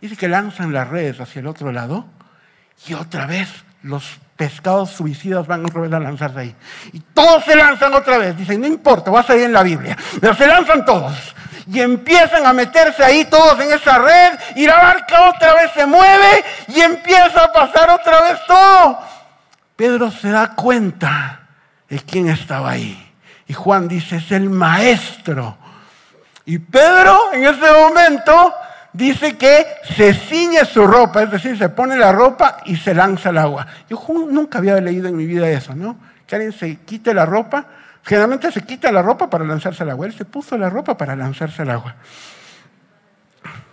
Dice 0.00 0.16
que 0.16 0.28
lanzan 0.28 0.72
las 0.72 0.88
redes 0.88 1.20
hacia 1.20 1.40
el 1.40 1.46
otro 1.46 1.72
lado 1.72 2.06
y 2.86 2.94
otra 2.94 3.26
vez 3.26 3.48
los 3.82 4.18
pescados 4.36 4.90
suicidas 4.90 5.46
van 5.46 5.66
otra 5.66 5.82
vez 5.82 5.92
a 5.92 6.00
lanzarse 6.00 6.40
ahí. 6.40 6.54
Y 6.92 7.00
todos 7.00 7.44
se 7.44 7.54
lanzan 7.54 7.92
otra 7.92 8.16
vez. 8.16 8.36
Dicen, 8.36 8.60
no 8.60 8.66
importa, 8.66 9.10
va 9.10 9.20
a 9.20 9.22
salir 9.22 9.44
en 9.44 9.52
la 9.52 9.62
Biblia. 9.62 9.96
Pero 10.18 10.34
se 10.34 10.46
lanzan 10.46 10.84
todos. 10.84 11.34
Y 11.72 11.80
empiezan 11.80 12.46
a 12.46 12.52
meterse 12.52 13.04
ahí 13.04 13.24
todos 13.26 13.60
en 13.60 13.72
esa 13.72 13.98
red. 13.98 14.38
Y 14.56 14.66
la 14.66 14.76
barca 14.76 15.30
otra 15.30 15.54
vez 15.54 15.70
se 15.72 15.86
mueve 15.86 16.44
y 16.68 16.80
empieza 16.80 17.44
a 17.44 17.52
pasar 17.52 17.90
otra 17.90 18.22
vez 18.22 18.40
todo. 18.46 18.98
Pedro 19.76 20.10
se 20.10 20.30
da 20.30 20.54
cuenta 20.54 21.42
de 21.88 22.00
quién 22.00 22.28
estaba 22.28 22.70
ahí. 22.70 23.12
Y 23.46 23.52
Juan 23.52 23.86
dice, 23.86 24.16
es 24.16 24.32
el 24.32 24.50
maestro. 24.50 25.56
Y 26.44 26.58
Pedro 26.58 27.32
en 27.32 27.44
ese 27.44 27.70
momento 27.72 28.52
dice 28.92 29.36
que 29.36 29.66
se 29.96 30.12
ciñe 30.14 30.64
su 30.64 30.86
ropa, 30.86 31.22
es 31.22 31.30
decir, 31.30 31.56
se 31.56 31.68
pone 31.68 31.96
la 31.96 32.10
ropa 32.10 32.58
y 32.64 32.76
se 32.76 32.94
lanza 32.94 33.28
al 33.28 33.38
agua. 33.38 33.66
Yo 33.88 34.04
nunca 34.08 34.58
había 34.58 34.80
leído 34.80 35.08
en 35.08 35.16
mi 35.16 35.26
vida 35.26 35.48
eso, 35.48 35.74
¿no? 35.74 35.96
Que 36.26 36.34
alguien 36.34 36.52
se 36.52 36.76
quite 36.80 37.14
la 37.14 37.26
ropa. 37.26 37.66
Generalmente 38.04 38.50
se 38.50 38.62
quita 38.62 38.90
la 38.90 39.02
ropa 39.02 39.28
para 39.28 39.44
lanzarse 39.44 39.82
al 39.82 39.90
agua. 39.90 40.06
Él 40.06 40.12
se 40.12 40.24
puso 40.24 40.56
la 40.56 40.70
ropa 40.70 40.96
para 40.96 41.14
lanzarse 41.14 41.62
al 41.62 41.70
agua. 41.70 41.94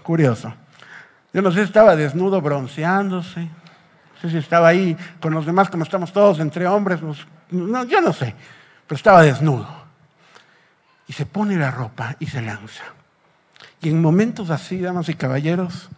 Curioso. 0.03 0.53
Yo 1.33 1.41
no 1.41 1.51
sé 1.51 1.59
si 1.59 1.65
estaba 1.65 1.95
desnudo 1.95 2.41
bronceándose, 2.41 3.41
no 3.41 4.21
sé 4.21 4.29
si 4.29 4.37
estaba 4.37 4.69
ahí 4.69 4.97
con 5.21 5.33
los 5.33 5.45
demás, 5.45 5.69
como 5.69 5.83
estamos 5.83 6.11
todos 6.11 6.39
entre 6.39 6.67
hombres. 6.67 6.99
no, 7.51 7.83
yo 7.83 8.01
no 8.01 8.13
sé, 8.13 8.33
pero 8.87 8.95
estaba 8.95 9.21
desnudo. 9.21 9.67
Y 11.07 11.13
se 11.13 11.25
pone 11.25 11.55
la 11.55 11.71
ropa 11.71 12.15
y 12.19 12.27
se 12.27 12.41
lanza. 12.41 12.83
Y 13.81 13.89
en 13.89 14.01
momentos 14.01 14.49
así, 14.49 14.79
damas 14.79 15.09
y 15.09 15.13
caballeros, 15.13 15.89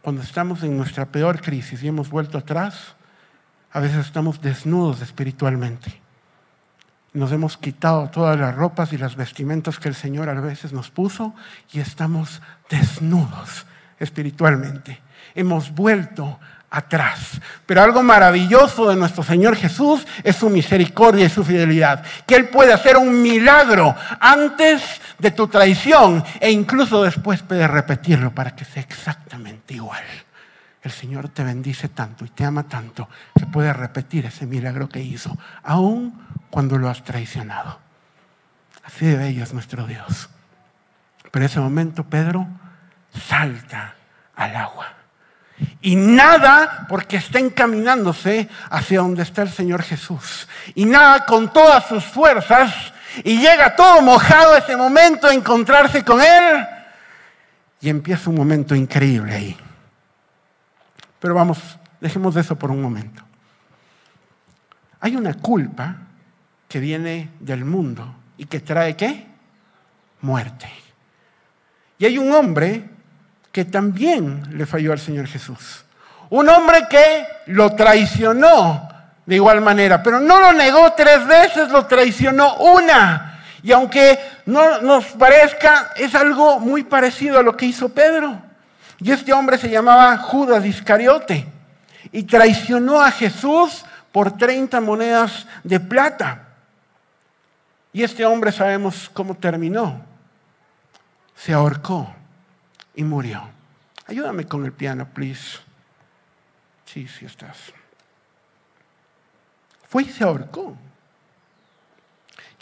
cuando 0.00 0.22
estamos 0.22 0.62
en 0.62 0.76
nuestra 0.76 1.06
peor 1.06 1.40
crisis 1.40 1.82
y 1.82 1.88
hemos 1.88 2.08
vuelto 2.08 2.38
atrás, 2.38 2.94
a 3.72 3.80
veces 3.80 4.06
estamos 4.06 4.40
desnudos 4.40 5.02
espiritualmente. 5.02 6.00
Nos 7.16 7.32
hemos 7.32 7.56
quitado 7.56 8.10
todas 8.10 8.38
las 8.38 8.54
ropas 8.54 8.92
y 8.92 8.98
las 8.98 9.16
vestimentas 9.16 9.78
que 9.78 9.88
el 9.88 9.94
Señor 9.94 10.28
a 10.28 10.34
veces 10.34 10.74
nos 10.74 10.90
puso 10.90 11.34
y 11.72 11.80
estamos 11.80 12.42
desnudos 12.68 13.64
espiritualmente. 13.98 15.00
Hemos 15.34 15.74
vuelto 15.74 16.38
atrás. 16.68 17.40
Pero 17.64 17.80
algo 17.80 18.02
maravilloso 18.02 18.90
de 18.90 18.96
nuestro 18.96 19.22
Señor 19.22 19.56
Jesús 19.56 20.06
es 20.22 20.36
su 20.36 20.50
misericordia 20.50 21.24
y 21.24 21.30
su 21.30 21.42
fidelidad. 21.42 22.04
Que 22.26 22.36
Él 22.36 22.50
puede 22.50 22.74
hacer 22.74 22.98
un 22.98 23.22
milagro 23.22 23.96
antes 24.20 24.82
de 25.18 25.30
tu 25.30 25.48
traición 25.48 26.22
e 26.38 26.50
incluso 26.50 27.02
después 27.02 27.40
puede 27.40 27.66
repetirlo 27.66 28.30
para 28.34 28.54
que 28.54 28.66
sea 28.66 28.82
exactamente 28.82 29.72
igual. 29.72 30.04
El 30.86 30.92
Señor 30.92 31.30
te 31.30 31.42
bendice 31.42 31.88
tanto 31.88 32.24
y 32.24 32.28
te 32.28 32.44
ama 32.44 32.62
tanto 32.62 33.08
que 33.36 33.44
puede 33.44 33.72
repetir 33.72 34.24
ese 34.24 34.46
milagro 34.46 34.88
que 34.88 35.00
hizo, 35.00 35.36
aun 35.64 36.24
cuando 36.48 36.78
lo 36.78 36.88
has 36.88 37.02
traicionado. 37.02 37.80
Así 38.84 39.04
de 39.04 39.16
bello 39.16 39.42
es 39.42 39.52
nuestro 39.52 39.84
Dios. 39.84 40.28
Pero 41.32 41.44
en 41.44 41.50
ese 41.50 41.58
momento 41.58 42.04
Pedro 42.04 42.46
salta 43.28 43.96
al 44.36 44.54
agua 44.54 44.86
y 45.80 45.96
nada 45.96 46.86
porque 46.88 47.16
está 47.16 47.40
encaminándose 47.40 48.48
hacia 48.70 49.00
donde 49.00 49.24
está 49.24 49.42
el 49.42 49.50
Señor 49.50 49.82
Jesús. 49.82 50.46
Y 50.76 50.84
nada 50.84 51.26
con 51.26 51.52
todas 51.52 51.88
sus 51.88 52.04
fuerzas 52.04 52.72
y 53.24 53.38
llega 53.40 53.74
todo 53.74 54.02
mojado 54.02 54.56
ese 54.56 54.76
momento 54.76 55.26
a 55.26 55.34
encontrarse 55.34 56.04
con 56.04 56.20
Él 56.20 56.64
y 57.80 57.88
empieza 57.88 58.30
un 58.30 58.36
momento 58.36 58.76
increíble 58.76 59.34
ahí. 59.34 59.65
Pero 61.20 61.34
vamos, 61.34 61.78
dejemos 62.00 62.34
de 62.34 62.40
eso 62.42 62.56
por 62.56 62.70
un 62.70 62.82
momento. 62.82 63.22
Hay 65.00 65.16
una 65.16 65.34
culpa 65.34 65.96
que 66.68 66.80
viene 66.80 67.30
del 67.40 67.64
mundo 67.64 68.14
y 68.36 68.46
que 68.46 68.60
trae 68.60 68.96
qué? 68.96 69.26
Muerte. 70.22 70.68
Y 71.98 72.06
hay 72.06 72.18
un 72.18 72.32
hombre 72.32 72.84
que 73.52 73.64
también 73.64 74.56
le 74.56 74.66
falló 74.66 74.92
al 74.92 74.98
Señor 74.98 75.26
Jesús. 75.26 75.84
Un 76.30 76.48
hombre 76.48 76.86
que 76.90 77.26
lo 77.46 77.74
traicionó 77.74 78.88
de 79.24 79.34
igual 79.34 79.60
manera, 79.60 80.02
pero 80.02 80.20
no 80.20 80.40
lo 80.40 80.52
negó 80.52 80.92
tres 80.92 81.26
veces, 81.26 81.70
lo 81.70 81.86
traicionó 81.86 82.56
una. 82.56 83.40
Y 83.62 83.72
aunque 83.72 84.18
no 84.46 84.80
nos 84.80 85.06
parezca, 85.06 85.92
es 85.96 86.14
algo 86.14 86.60
muy 86.60 86.84
parecido 86.84 87.38
a 87.38 87.42
lo 87.42 87.56
que 87.56 87.66
hizo 87.66 87.88
Pedro. 87.88 88.40
Y 88.98 89.10
este 89.10 89.32
hombre 89.32 89.58
se 89.58 89.68
llamaba 89.68 90.16
Judas 90.18 90.64
Iscariote 90.64 91.46
y 92.12 92.22
traicionó 92.22 93.00
a 93.00 93.10
Jesús 93.10 93.84
por 94.12 94.36
30 94.36 94.80
monedas 94.80 95.46
de 95.62 95.80
plata. 95.80 96.48
Y 97.92 98.02
este 98.02 98.24
hombre 98.24 98.52
sabemos 98.52 99.10
cómo 99.12 99.34
terminó. 99.34 100.02
Se 101.34 101.52
ahorcó 101.52 102.14
y 102.94 103.04
murió. 103.04 103.48
Ayúdame 104.06 104.46
con 104.46 104.64
el 104.64 104.72
piano, 104.72 105.06
please. 105.12 105.58
Sí, 106.86 107.06
sí 107.08 107.26
estás. 107.26 107.56
Fue 109.88 110.04
y 110.04 110.06
se 110.06 110.24
ahorcó. 110.24 110.76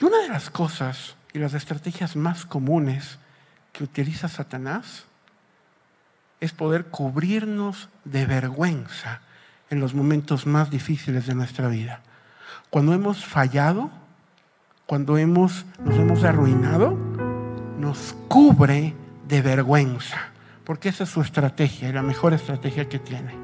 Y 0.01 0.05
una 0.05 0.18
de 0.18 0.29
las 0.29 0.51
cosas 0.51 1.14
y 1.33 1.38
las 1.38 1.55
estrategias 1.55 2.16
más 2.16 2.44
comunes 2.44 3.18
que 3.73 3.85
utiliza 3.85 4.29
Satanás 4.29 5.05
es 6.40 6.53
poder 6.53 6.87
cubrirnos 6.87 7.88
de 8.05 8.27
vergüenza 8.27 9.20
en 9.70 9.81
los 9.81 9.94
momentos 9.94 10.47
más 10.47 10.70
difíciles 10.70 11.27
de 11.27 11.35
nuestra 11.35 11.68
vida. 11.68 12.01
Cuando 12.70 12.92
hemos 12.92 13.25
fallado, 13.25 13.90
cuando 14.87 15.16
hemos, 15.16 15.64
nos 15.85 15.97
hemos 15.97 16.25
arruinado, 16.25 16.99
nos 17.79 18.14
cubre 18.29 18.94
de 19.29 19.42
vergüenza, 19.42 20.18
porque 20.64 20.88
esa 20.88 21.05
es 21.05 21.11
su 21.11 21.23
estrategia 21.23 21.88
y 21.88 21.92
la 21.92 22.03
mejor 22.03 22.35
estrategia 22.35 22.88
que 22.88 22.99
tiene. 22.99 23.35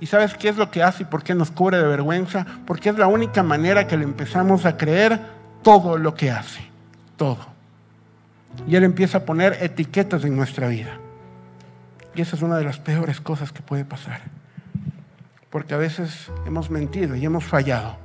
¿Y 0.00 0.06
sabes 0.06 0.34
qué 0.34 0.48
es 0.48 0.56
lo 0.56 0.70
que 0.70 0.82
hace 0.82 1.02
y 1.02 1.06
por 1.06 1.22
qué 1.22 1.34
nos 1.34 1.50
cubre 1.50 1.76
de 1.76 1.86
vergüenza? 1.86 2.46
Porque 2.66 2.88
es 2.88 2.96
la 2.96 3.06
única 3.06 3.42
manera 3.42 3.86
que 3.86 3.98
le 3.98 4.04
empezamos 4.04 4.64
a 4.64 4.76
creer 4.76 5.20
todo 5.62 5.98
lo 5.98 6.14
que 6.14 6.30
hace, 6.30 6.62
todo. 7.16 7.46
Y 8.66 8.76
él 8.76 8.84
empieza 8.84 9.18
a 9.18 9.24
poner 9.24 9.58
etiquetas 9.60 10.24
en 10.24 10.36
nuestra 10.36 10.68
vida. 10.68 10.98
Y 12.14 12.22
esa 12.22 12.36
es 12.36 12.42
una 12.42 12.56
de 12.56 12.64
las 12.64 12.78
peores 12.78 13.20
cosas 13.20 13.52
que 13.52 13.62
puede 13.62 13.84
pasar. 13.84 14.20
Porque 15.50 15.74
a 15.74 15.78
veces 15.78 16.28
hemos 16.46 16.70
mentido 16.70 17.16
y 17.16 17.24
hemos 17.24 17.44
fallado. 17.44 17.96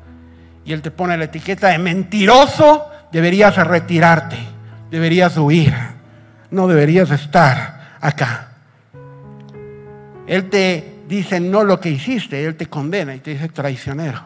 Y 0.63 0.73
él 0.73 0.81
te 0.81 0.91
pone 0.91 1.17
la 1.17 1.25
etiqueta 1.25 1.69
de 1.69 1.77
mentiroso, 1.77 2.85
deberías 3.11 3.55
retirarte, 3.55 4.37
deberías 4.89 5.37
huir 5.37 5.73
no 6.55 6.67
deberías 6.67 7.11
estar 7.11 7.97
acá. 8.01 8.47
Él 10.25 10.49
te 10.49 11.01
dice 11.07 11.39
no 11.39 11.63
lo 11.63 11.79
que 11.79 11.89
hiciste, 11.89 12.43
Él 12.43 12.55
te 12.55 12.67
condena 12.67 13.13
y 13.13 13.19
te 13.19 13.31
dice 13.31 13.49
traicionero. 13.49 14.21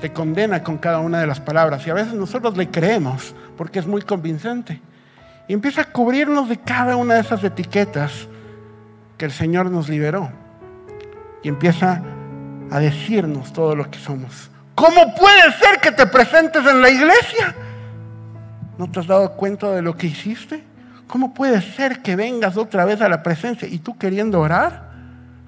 Te 0.00 0.12
condena 0.12 0.62
con 0.62 0.78
cada 0.78 1.00
una 1.00 1.20
de 1.20 1.26
las 1.26 1.40
palabras 1.40 1.86
y 1.86 1.90
a 1.90 1.94
veces 1.94 2.14
nosotros 2.14 2.56
le 2.56 2.70
creemos 2.70 3.34
porque 3.58 3.80
es 3.80 3.86
muy 3.86 4.00
convincente. 4.00 4.80
Y 5.50 5.52
empieza 5.52 5.80
a 5.80 5.84
cubrirnos 5.86 6.48
de 6.48 6.58
cada 6.58 6.94
una 6.94 7.14
de 7.14 7.22
esas 7.22 7.42
etiquetas 7.42 8.28
que 9.18 9.24
el 9.24 9.32
Señor 9.32 9.68
nos 9.68 9.88
liberó. 9.88 10.30
Y 11.42 11.48
empieza 11.48 12.00
a 12.70 12.78
decirnos 12.78 13.52
todo 13.52 13.74
lo 13.74 13.90
que 13.90 13.98
somos. 13.98 14.48
¿Cómo 14.76 15.12
puede 15.16 15.50
ser 15.54 15.80
que 15.82 15.90
te 15.90 16.06
presentes 16.06 16.64
en 16.64 16.80
la 16.80 16.88
iglesia? 16.88 17.56
¿No 18.78 18.88
te 18.92 19.00
has 19.00 19.08
dado 19.08 19.32
cuenta 19.32 19.72
de 19.72 19.82
lo 19.82 19.96
que 19.96 20.06
hiciste? 20.06 20.62
¿Cómo 21.08 21.34
puede 21.34 21.60
ser 21.60 22.00
que 22.00 22.14
vengas 22.14 22.56
otra 22.56 22.84
vez 22.84 23.00
a 23.00 23.08
la 23.08 23.24
presencia 23.24 23.66
y 23.66 23.80
tú 23.80 23.98
queriendo 23.98 24.38
orar? 24.38 24.92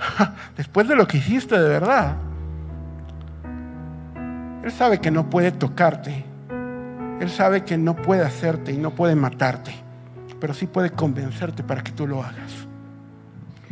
Después 0.56 0.88
de 0.88 0.96
lo 0.96 1.06
que 1.06 1.18
hiciste 1.18 1.56
de 1.56 1.68
verdad. 1.68 2.16
Él 4.64 4.72
sabe 4.72 4.98
que 4.98 5.12
no 5.12 5.30
puede 5.30 5.52
tocarte. 5.52 6.24
Él 7.20 7.30
sabe 7.30 7.62
que 7.62 7.78
no 7.78 7.94
puede 7.94 8.24
hacerte 8.24 8.72
y 8.72 8.78
no 8.78 8.90
puede 8.90 9.14
matarte. 9.14 9.81
Pero 10.42 10.55
sí 10.55 10.66
puede 10.66 10.90
convencerte 10.90 11.62
para 11.62 11.85
que 11.85 11.92
tú 11.92 12.05
lo 12.05 12.20
hagas. 12.20 12.50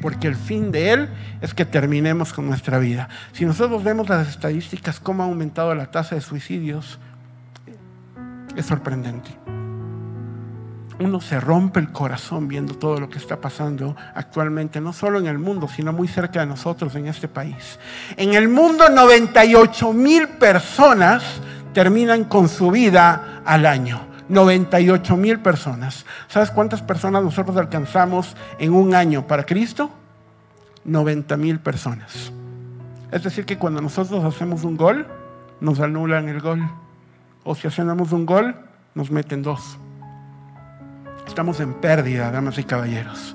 Porque 0.01 0.29
el 0.29 0.37
fin 0.37 0.71
de 0.71 0.93
Él 0.93 1.09
es 1.41 1.53
que 1.53 1.65
terminemos 1.65 2.33
con 2.33 2.47
nuestra 2.47 2.79
vida. 2.79 3.09
Si 3.33 3.45
nosotros 3.45 3.83
vemos 3.83 4.09
las 4.09 4.29
estadísticas, 4.29 5.01
cómo 5.01 5.25
ha 5.25 5.27
aumentado 5.27 5.75
la 5.75 5.91
tasa 5.91 6.15
de 6.15 6.21
suicidios, 6.21 7.01
es 8.55 8.67
sorprendente. 8.67 9.33
uno 11.01 11.21
se 11.21 11.41
rompe 11.41 11.81
el 11.81 11.91
corazón 11.91 12.47
viendo 12.47 12.77
todo 12.77 13.01
lo 13.01 13.11
que 13.11 13.19
está 13.19 13.41
pasando 13.41 13.97
actualmente, 14.15 14.81
no 14.81 14.93
solo 14.93 15.19
en 15.19 15.27
el 15.27 15.41
mundo, 15.41 15.67
sino 15.67 15.93
muy 15.93 16.07
cerca 16.07 16.39
de 16.39 16.47
nosotros 16.47 16.95
en 16.95 17.09
este 17.09 17.27
país. 17.27 17.81
En 18.17 18.35
el 18.35 18.49
mundo 18.49 18.89
98 18.89 19.93
mil 19.93 20.29
personas 20.29 21.25
terminan 21.75 22.23
con 22.27 22.49
su 22.49 22.71
vida 22.71 23.43
al 23.45 23.67
año. 23.67 24.10
98 24.31 25.17
mil 25.17 25.41
personas. 25.41 26.07
¿Sabes 26.29 26.51
cuántas 26.53 26.83
personas 26.83 27.23
nosotros 27.23 27.57
alcanzamos 27.57 28.37
en 28.59 28.73
un 28.73 28.95
año 28.95 29.27
para 29.27 29.45
Cristo? 29.45 29.91
90 30.85 31.37
mil 31.37 31.59
personas. 31.59 32.33
Es 33.11 33.25
decir, 33.25 33.45
que 33.45 33.59
cuando 33.59 33.81
nosotros 33.81 34.25
hacemos 34.25 34.63
un 34.63 34.77
gol, 34.77 35.07
nos 35.61 35.81
anulan 35.81 36.29
el 36.29 36.41
gol. 36.41 36.63
O 37.43 37.57
si 37.57 37.67
hacemos 37.67 38.13
un 38.13 38.25
gol, 38.25 38.55
nos 38.95 39.11
meten 39.11 39.43
dos. 39.43 39.79
Estamos 41.27 41.59
en 41.59 41.75
pérdida, 41.75 42.31
damas 42.31 42.57
y 42.59 42.65
caballeros. 42.65 43.35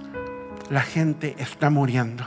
La 0.70 0.82
gente 0.82 1.36
está 1.38 1.70
muriendo. 1.70 2.24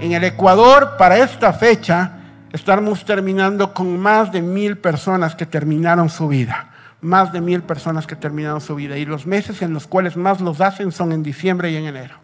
En 0.00 0.12
el 0.12 0.24
Ecuador, 0.24 0.96
para 0.98 1.18
esta 1.18 1.52
fecha, 1.52 2.18
estamos 2.52 3.04
terminando 3.04 3.72
con 3.72 3.98
más 4.00 4.32
de 4.32 4.42
mil 4.42 4.76
personas 4.78 5.36
que 5.36 5.46
terminaron 5.46 6.08
su 6.08 6.26
vida. 6.26 6.71
Más 7.02 7.32
de 7.32 7.42
mil 7.42 7.62
personas 7.62 8.06
que 8.06 8.16
terminaron 8.16 8.62
su 8.62 8.74
vida. 8.74 8.96
Y 8.96 9.04
los 9.04 9.26
meses 9.26 9.60
en 9.60 9.74
los 9.74 9.86
cuales 9.86 10.16
más 10.16 10.40
los 10.40 10.62
hacen 10.62 10.90
son 10.90 11.12
en 11.12 11.22
diciembre 11.22 11.70
y 11.70 11.76
en 11.76 11.84
enero. 11.84 12.14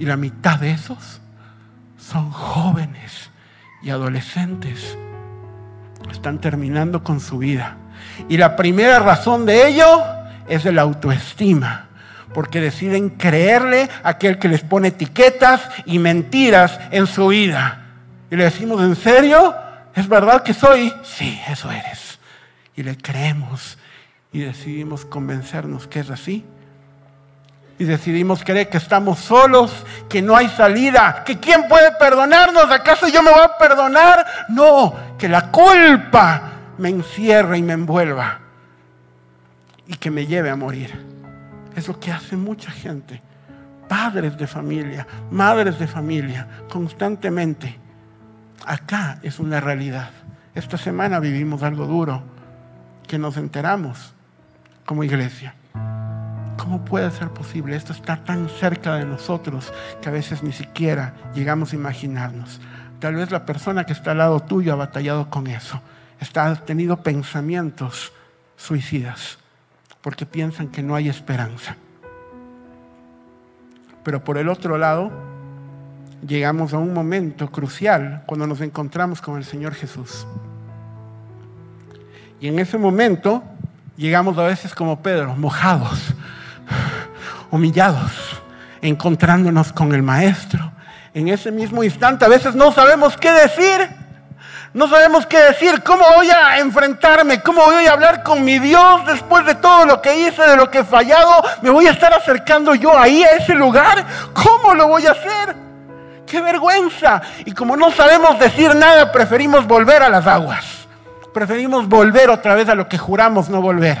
Y 0.00 0.06
la 0.06 0.16
mitad 0.16 0.58
de 0.58 0.72
esos 0.72 1.20
son 1.96 2.32
jóvenes 2.32 3.30
y 3.82 3.90
adolescentes. 3.90 4.98
Están 6.10 6.40
terminando 6.40 7.04
con 7.04 7.20
su 7.20 7.38
vida. 7.38 7.76
Y 8.28 8.36
la 8.36 8.56
primera 8.56 8.98
razón 8.98 9.46
de 9.46 9.68
ello 9.68 10.02
es 10.48 10.64
de 10.64 10.72
la 10.72 10.82
autoestima, 10.82 11.88
porque 12.34 12.60
deciden 12.60 13.10
creerle 13.10 13.88
a 14.02 14.10
aquel 14.10 14.38
que 14.38 14.48
les 14.48 14.62
pone 14.62 14.88
etiquetas 14.88 15.62
y 15.84 15.98
mentiras 15.98 16.80
en 16.90 17.06
su 17.06 17.28
vida. 17.28 17.86
Y 18.30 18.36
le 18.36 18.44
decimos, 18.44 18.82
¿en 18.82 18.96
serio? 18.96 19.54
¿Es 19.94 20.08
verdad 20.08 20.42
que 20.42 20.54
soy? 20.54 20.92
Sí, 21.04 21.40
eso 21.48 21.70
eres. 21.70 22.11
Y 22.74 22.82
le 22.82 22.96
creemos 22.96 23.78
y 24.32 24.40
decidimos 24.40 25.04
convencernos 25.04 25.86
que 25.86 26.00
es 26.00 26.10
así. 26.10 26.44
Y 27.78 27.84
decidimos 27.84 28.44
creer 28.44 28.68
que 28.68 28.78
estamos 28.78 29.18
solos, 29.18 29.84
que 30.08 30.22
no 30.22 30.36
hay 30.36 30.48
salida, 30.48 31.22
que 31.24 31.38
quién 31.38 31.68
puede 31.68 31.92
perdonarnos, 31.92 32.70
¿acaso 32.70 33.08
yo 33.08 33.22
me 33.22 33.30
voy 33.30 33.40
a 33.42 33.58
perdonar? 33.58 34.24
No, 34.50 34.94
que 35.18 35.28
la 35.28 35.50
culpa 35.50 36.52
me 36.78 36.90
encierra 36.90 37.56
y 37.56 37.62
me 37.62 37.72
envuelva 37.72 38.40
y 39.86 39.94
que 39.94 40.10
me 40.10 40.26
lleve 40.26 40.50
a 40.50 40.56
morir. 40.56 41.04
Es 41.74 41.88
lo 41.88 41.98
que 41.98 42.12
hace 42.12 42.36
mucha 42.36 42.70
gente. 42.70 43.20
Padres 43.88 44.38
de 44.38 44.46
familia, 44.46 45.06
madres 45.30 45.78
de 45.78 45.86
familia, 45.86 46.46
constantemente. 46.70 47.78
Acá 48.64 49.18
es 49.22 49.38
una 49.38 49.60
realidad. 49.60 50.10
Esta 50.54 50.78
semana 50.78 51.18
vivimos 51.18 51.62
algo 51.62 51.86
duro 51.86 52.22
nos 53.18 53.36
enteramos 53.36 54.12
como 54.84 55.04
iglesia. 55.04 55.54
¿Cómo 56.56 56.84
puede 56.84 57.10
ser 57.10 57.30
posible? 57.30 57.76
Esto 57.76 57.92
está 57.92 58.24
tan 58.24 58.48
cerca 58.48 58.94
de 58.94 59.04
nosotros 59.04 59.72
que 60.00 60.08
a 60.08 60.12
veces 60.12 60.42
ni 60.42 60.52
siquiera 60.52 61.14
llegamos 61.34 61.72
a 61.72 61.76
imaginarnos. 61.76 62.60
Tal 63.00 63.16
vez 63.16 63.30
la 63.30 63.44
persona 63.44 63.84
que 63.84 63.92
está 63.92 64.12
al 64.12 64.18
lado 64.18 64.40
tuyo 64.40 64.72
ha 64.72 64.76
batallado 64.76 65.28
con 65.28 65.48
eso. 65.48 65.80
Está, 66.20 66.46
ha 66.46 66.54
tenido 66.54 66.98
pensamientos 66.98 68.12
suicidas 68.56 69.38
porque 70.02 70.24
piensan 70.24 70.68
que 70.68 70.82
no 70.82 70.94
hay 70.94 71.08
esperanza. 71.08 71.76
Pero 74.04 74.22
por 74.22 74.38
el 74.38 74.48
otro 74.48 74.78
lado, 74.78 75.10
llegamos 76.26 76.72
a 76.74 76.78
un 76.78 76.92
momento 76.92 77.50
crucial 77.50 78.22
cuando 78.26 78.46
nos 78.46 78.60
encontramos 78.60 79.20
con 79.20 79.36
el 79.36 79.44
Señor 79.44 79.74
Jesús. 79.74 80.26
Y 82.42 82.48
en 82.48 82.58
ese 82.58 82.76
momento 82.76 83.40
llegamos 83.96 84.36
a 84.36 84.42
veces 84.42 84.74
como 84.74 85.00
Pedro, 85.00 85.36
mojados, 85.36 86.00
humillados, 87.52 88.10
encontrándonos 88.80 89.72
con 89.72 89.94
el 89.94 90.02
Maestro. 90.02 90.72
En 91.14 91.28
ese 91.28 91.52
mismo 91.52 91.84
instante 91.84 92.24
a 92.24 92.28
veces 92.28 92.56
no 92.56 92.72
sabemos 92.72 93.16
qué 93.16 93.30
decir 93.30 93.88
no 94.74 94.88
sabemos 94.88 95.26
qué 95.26 95.38
decir, 95.38 95.82
cómo 95.82 96.02
voy 96.16 96.30
a 96.30 96.58
enfrentarme, 96.58 97.42
cómo 97.42 97.62
voy 97.62 97.84
a 97.84 97.92
hablar 97.92 98.22
con 98.22 98.42
mi 98.42 98.58
Dios 98.58 99.04
después 99.06 99.44
de 99.44 99.54
todo 99.54 99.84
lo 99.84 100.00
que 100.00 100.26
hice, 100.26 100.42
de 100.42 100.56
lo 100.56 100.70
que 100.70 100.78
he 100.78 100.84
fallado. 100.84 101.44
¿Me 101.60 101.68
voy 101.68 101.86
a 101.86 101.90
estar 101.90 102.14
acercando 102.14 102.74
yo 102.74 102.98
ahí 102.98 103.22
a 103.22 103.36
ese 103.36 103.54
lugar? 103.54 104.06
¿Cómo 104.32 104.74
lo 104.74 104.88
voy 104.88 105.04
a 105.06 105.10
hacer? 105.10 105.54
¡Qué 106.26 106.40
vergüenza! 106.40 107.20
Y 107.44 107.52
como 107.52 107.76
no 107.76 107.90
sabemos 107.90 108.38
decir 108.38 108.74
nada, 108.74 109.12
preferimos 109.12 109.66
volver 109.66 110.02
a 110.02 110.08
las 110.08 110.26
aguas. 110.26 110.81
Preferimos 111.32 111.88
volver 111.88 112.30
otra 112.30 112.54
vez 112.54 112.68
a 112.68 112.74
lo 112.74 112.88
que 112.88 112.98
juramos 112.98 113.48
no 113.48 113.62
volver. 113.62 113.98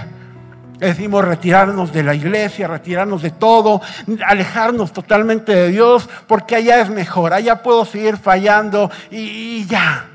Decimos 0.78 1.24
retirarnos 1.24 1.92
de 1.92 2.02
la 2.02 2.14
iglesia, 2.14 2.66
retirarnos 2.66 3.22
de 3.22 3.30
todo, 3.30 3.80
alejarnos 4.26 4.92
totalmente 4.92 5.54
de 5.54 5.68
Dios, 5.68 6.08
porque 6.26 6.56
allá 6.56 6.80
es 6.80 6.90
mejor, 6.90 7.32
allá 7.32 7.62
puedo 7.62 7.84
seguir 7.84 8.16
fallando 8.16 8.90
y 9.10 9.64
ya 9.66 10.08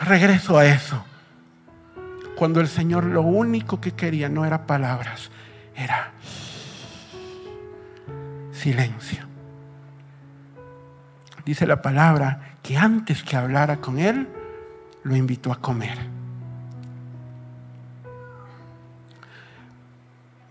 regreso 0.00 0.58
a 0.58 0.66
eso. 0.66 1.04
Cuando 2.34 2.60
el 2.60 2.66
Señor 2.66 3.04
lo 3.04 3.22
único 3.22 3.80
que 3.80 3.92
quería 3.92 4.28
no 4.28 4.44
era 4.44 4.66
palabras, 4.66 5.30
era 5.76 6.10
silencio. 8.50 9.24
Dice 11.44 11.66
la 11.66 11.80
palabra 11.80 12.56
que 12.62 12.76
antes 12.76 13.22
que 13.22 13.36
hablara 13.36 13.76
con 13.76 13.98
Él, 13.98 14.28
lo 15.04 15.16
invitó 15.16 15.52
a 15.52 15.60
comer. 15.60 16.21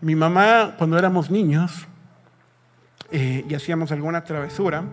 Mi 0.01 0.15
mamá, 0.15 0.73
cuando 0.77 0.97
éramos 0.97 1.29
niños 1.29 1.87
eh, 3.11 3.45
y 3.47 3.53
hacíamos 3.53 3.91
alguna 3.91 4.23
travesura, 4.23 4.83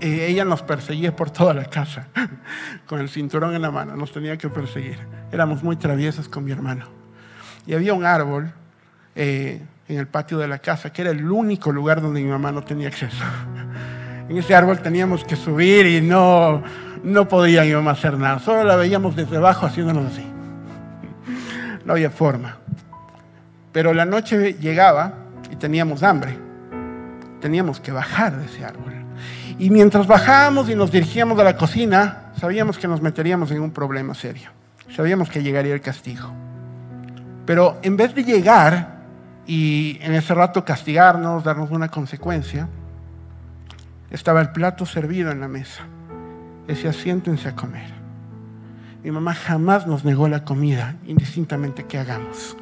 ella 0.00 0.44
nos 0.44 0.62
perseguía 0.62 1.16
por 1.16 1.30
toda 1.30 1.54
la 1.54 1.64
casa, 1.64 2.08
con 2.86 3.00
el 3.00 3.08
cinturón 3.08 3.54
en 3.54 3.62
la 3.62 3.70
mano, 3.70 3.96
nos 3.96 4.12
tenía 4.12 4.36
que 4.36 4.48
perseguir. 4.48 4.98
Éramos 5.32 5.62
muy 5.62 5.76
traviesos 5.76 6.28
con 6.28 6.44
mi 6.44 6.52
hermano. 6.52 6.86
Y 7.66 7.74
había 7.74 7.94
un 7.94 8.04
árbol 8.04 8.52
eh, 9.16 9.60
en 9.88 9.98
el 9.98 10.06
patio 10.06 10.38
de 10.38 10.46
la 10.46 10.58
casa, 10.58 10.92
que 10.92 11.02
era 11.02 11.10
el 11.10 11.28
único 11.28 11.72
lugar 11.72 12.00
donde 12.00 12.22
mi 12.22 12.28
mamá 12.28 12.52
no 12.52 12.62
tenía 12.62 12.88
acceso. 12.88 13.24
En 14.28 14.36
ese 14.36 14.56
árbol 14.56 14.80
teníamos 14.80 15.22
que 15.22 15.36
subir 15.36 15.86
y 15.86 16.00
no, 16.00 16.60
no 17.04 17.28
podía 17.28 17.62
mi 17.62 17.72
mamá 17.72 17.92
hacer 17.92 18.18
nada. 18.18 18.40
Solo 18.40 18.64
la 18.64 18.74
veíamos 18.74 19.14
desde 19.14 19.36
abajo 19.36 19.66
haciéndonos 19.66 20.12
así. 20.12 20.26
No 21.84 21.92
había 21.92 22.10
forma. 22.10 22.56
Pero 23.76 23.92
la 23.92 24.06
noche 24.06 24.54
llegaba 24.54 25.12
y 25.50 25.56
teníamos 25.56 26.02
hambre. 26.02 26.34
Teníamos 27.42 27.78
que 27.78 27.92
bajar 27.92 28.34
de 28.38 28.46
ese 28.46 28.64
árbol. 28.64 28.94
Y 29.58 29.68
mientras 29.68 30.06
bajábamos 30.06 30.70
y 30.70 30.74
nos 30.74 30.90
dirigíamos 30.90 31.38
a 31.38 31.44
la 31.44 31.58
cocina, 31.58 32.32
sabíamos 32.40 32.78
que 32.78 32.88
nos 32.88 33.02
meteríamos 33.02 33.50
en 33.50 33.60
un 33.60 33.72
problema 33.72 34.14
serio. 34.14 34.48
Sabíamos 34.96 35.28
que 35.28 35.42
llegaría 35.42 35.74
el 35.74 35.82
castigo. 35.82 36.32
Pero 37.44 37.78
en 37.82 37.98
vez 37.98 38.14
de 38.14 38.24
llegar 38.24 39.02
y 39.46 39.98
en 40.00 40.14
ese 40.14 40.32
rato 40.32 40.64
castigarnos, 40.64 41.44
darnos 41.44 41.70
una 41.70 41.90
consecuencia, 41.90 42.70
estaba 44.10 44.40
el 44.40 44.52
plato 44.52 44.86
servido 44.86 45.30
en 45.30 45.40
la 45.40 45.48
mesa. 45.48 45.82
Decía, 46.66 46.94
siéntense 46.94 47.50
a 47.50 47.54
comer. 47.54 47.90
Mi 49.04 49.10
mamá 49.10 49.34
jamás 49.34 49.86
nos 49.86 50.02
negó 50.02 50.28
la 50.28 50.44
comida, 50.44 50.96
indistintamente 51.04 51.84
que 51.84 51.98
hagamos. 51.98 52.56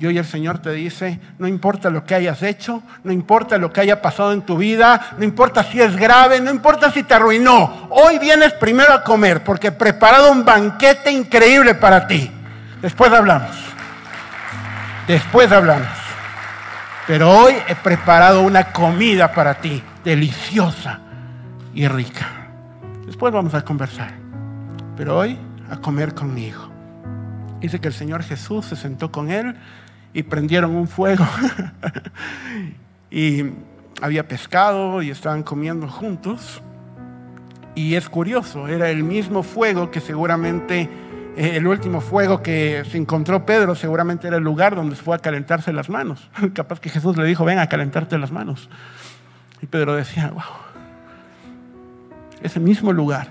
Y 0.00 0.06
hoy 0.06 0.16
el 0.16 0.24
Señor 0.24 0.60
te 0.60 0.72
dice, 0.72 1.20
no 1.38 1.46
importa 1.46 1.90
lo 1.90 2.06
que 2.06 2.14
hayas 2.14 2.42
hecho, 2.42 2.82
no 3.04 3.12
importa 3.12 3.58
lo 3.58 3.70
que 3.70 3.82
haya 3.82 4.00
pasado 4.00 4.32
en 4.32 4.40
tu 4.40 4.56
vida, 4.56 5.10
no 5.18 5.24
importa 5.24 5.62
si 5.62 5.78
es 5.78 5.94
grave, 5.94 6.40
no 6.40 6.50
importa 6.50 6.90
si 6.90 7.02
te 7.02 7.12
arruinó. 7.12 7.86
Hoy 7.90 8.18
vienes 8.18 8.54
primero 8.54 8.94
a 8.94 9.04
comer 9.04 9.44
porque 9.44 9.66
he 9.66 9.72
preparado 9.72 10.32
un 10.32 10.42
banquete 10.42 11.10
increíble 11.12 11.74
para 11.74 12.06
ti. 12.06 12.30
Después 12.80 13.12
hablamos. 13.12 13.50
Después 15.06 15.52
hablamos. 15.52 15.88
Pero 17.06 17.30
hoy 17.30 17.56
he 17.68 17.74
preparado 17.74 18.40
una 18.40 18.72
comida 18.72 19.30
para 19.34 19.60
ti, 19.60 19.82
deliciosa 20.02 21.00
y 21.74 21.86
rica. 21.88 22.26
Después 23.04 23.34
vamos 23.34 23.52
a 23.52 23.60
conversar. 23.60 24.14
Pero 24.96 25.18
hoy 25.18 25.38
a 25.70 25.76
comer 25.76 26.14
conmigo. 26.14 26.70
Dice 27.60 27.78
que 27.80 27.88
el 27.88 27.94
Señor 27.94 28.22
Jesús 28.22 28.64
se 28.64 28.76
sentó 28.76 29.12
con 29.12 29.30
él 29.30 29.56
y 30.12 30.22
prendieron 30.22 30.74
un 30.74 30.88
fuego. 30.88 31.26
y 33.10 33.44
había 34.00 34.26
pescado 34.26 35.02
y 35.02 35.10
estaban 35.10 35.42
comiendo 35.42 35.88
juntos. 35.88 36.62
Y 37.74 37.94
es 37.94 38.08
curioso, 38.08 38.68
era 38.68 38.90
el 38.90 39.04
mismo 39.04 39.42
fuego 39.42 39.90
que 39.90 40.00
seguramente 40.00 40.88
eh, 41.36 41.56
el 41.56 41.66
último 41.66 42.00
fuego 42.00 42.42
que 42.42 42.84
se 42.90 42.98
encontró 42.98 43.46
Pedro 43.46 43.74
seguramente 43.74 44.26
era 44.26 44.36
el 44.38 44.42
lugar 44.42 44.74
donde 44.74 44.96
fue 44.96 45.16
a 45.16 45.18
calentarse 45.18 45.72
las 45.72 45.88
manos. 45.88 46.28
Capaz 46.54 46.80
que 46.80 46.90
Jesús 46.90 47.16
le 47.16 47.24
dijo, 47.24 47.44
ven 47.44 47.58
a 47.58 47.68
calentarte 47.68 48.18
las 48.18 48.32
manos. 48.32 48.68
Y 49.62 49.66
Pedro 49.66 49.94
decía, 49.94 50.30
wow, 50.30 50.42
ese 52.42 52.58
mismo 52.60 52.92
lugar. 52.92 53.28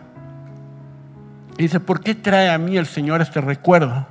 Y 1.58 1.64
dice, 1.64 1.80
¿por 1.80 2.02
qué 2.02 2.16
trae 2.16 2.50
a 2.50 2.58
mí 2.58 2.78
el 2.78 2.86
Señor 2.86 3.22
este 3.22 3.42
recuerdo? 3.42 4.08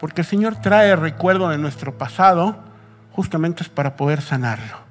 Porque 0.00 0.22
el 0.22 0.26
Señor 0.26 0.56
trae 0.56 0.96
recuerdo 0.96 1.50
de 1.50 1.58
nuestro 1.58 1.96
pasado, 1.98 2.56
justamente 3.12 3.62
es 3.62 3.68
para 3.68 3.96
poder 3.96 4.22
sanarlo. 4.22 4.90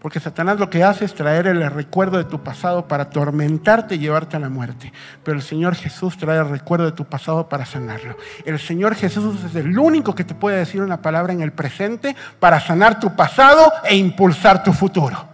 Porque 0.00 0.18
Satanás 0.18 0.58
lo 0.58 0.70
que 0.70 0.82
hace 0.82 1.04
es 1.04 1.14
traer 1.14 1.46
el 1.46 1.70
recuerdo 1.70 2.16
de 2.16 2.24
tu 2.24 2.42
pasado 2.42 2.88
para 2.88 3.04
atormentarte 3.04 3.96
y 3.96 3.98
llevarte 3.98 4.36
a 4.36 4.40
la 4.40 4.48
muerte. 4.48 4.92
Pero 5.22 5.36
el 5.36 5.42
Señor 5.42 5.74
Jesús 5.74 6.16
trae 6.16 6.38
el 6.38 6.48
recuerdo 6.48 6.86
de 6.86 6.92
tu 6.92 7.04
pasado 7.04 7.48
para 7.48 7.66
sanarlo. 7.66 8.16
El 8.46 8.58
Señor 8.58 8.94
Jesús 8.94 9.44
es 9.44 9.54
el 9.54 9.78
único 9.78 10.14
que 10.14 10.24
te 10.24 10.34
puede 10.34 10.56
decir 10.56 10.80
una 10.80 11.02
palabra 11.02 11.34
en 11.34 11.42
el 11.42 11.52
presente 11.52 12.16
para 12.40 12.60
sanar 12.60 12.98
tu 12.98 13.14
pasado 13.14 13.70
e 13.84 13.94
impulsar 13.94 14.64
tu 14.64 14.72
futuro. 14.72 15.28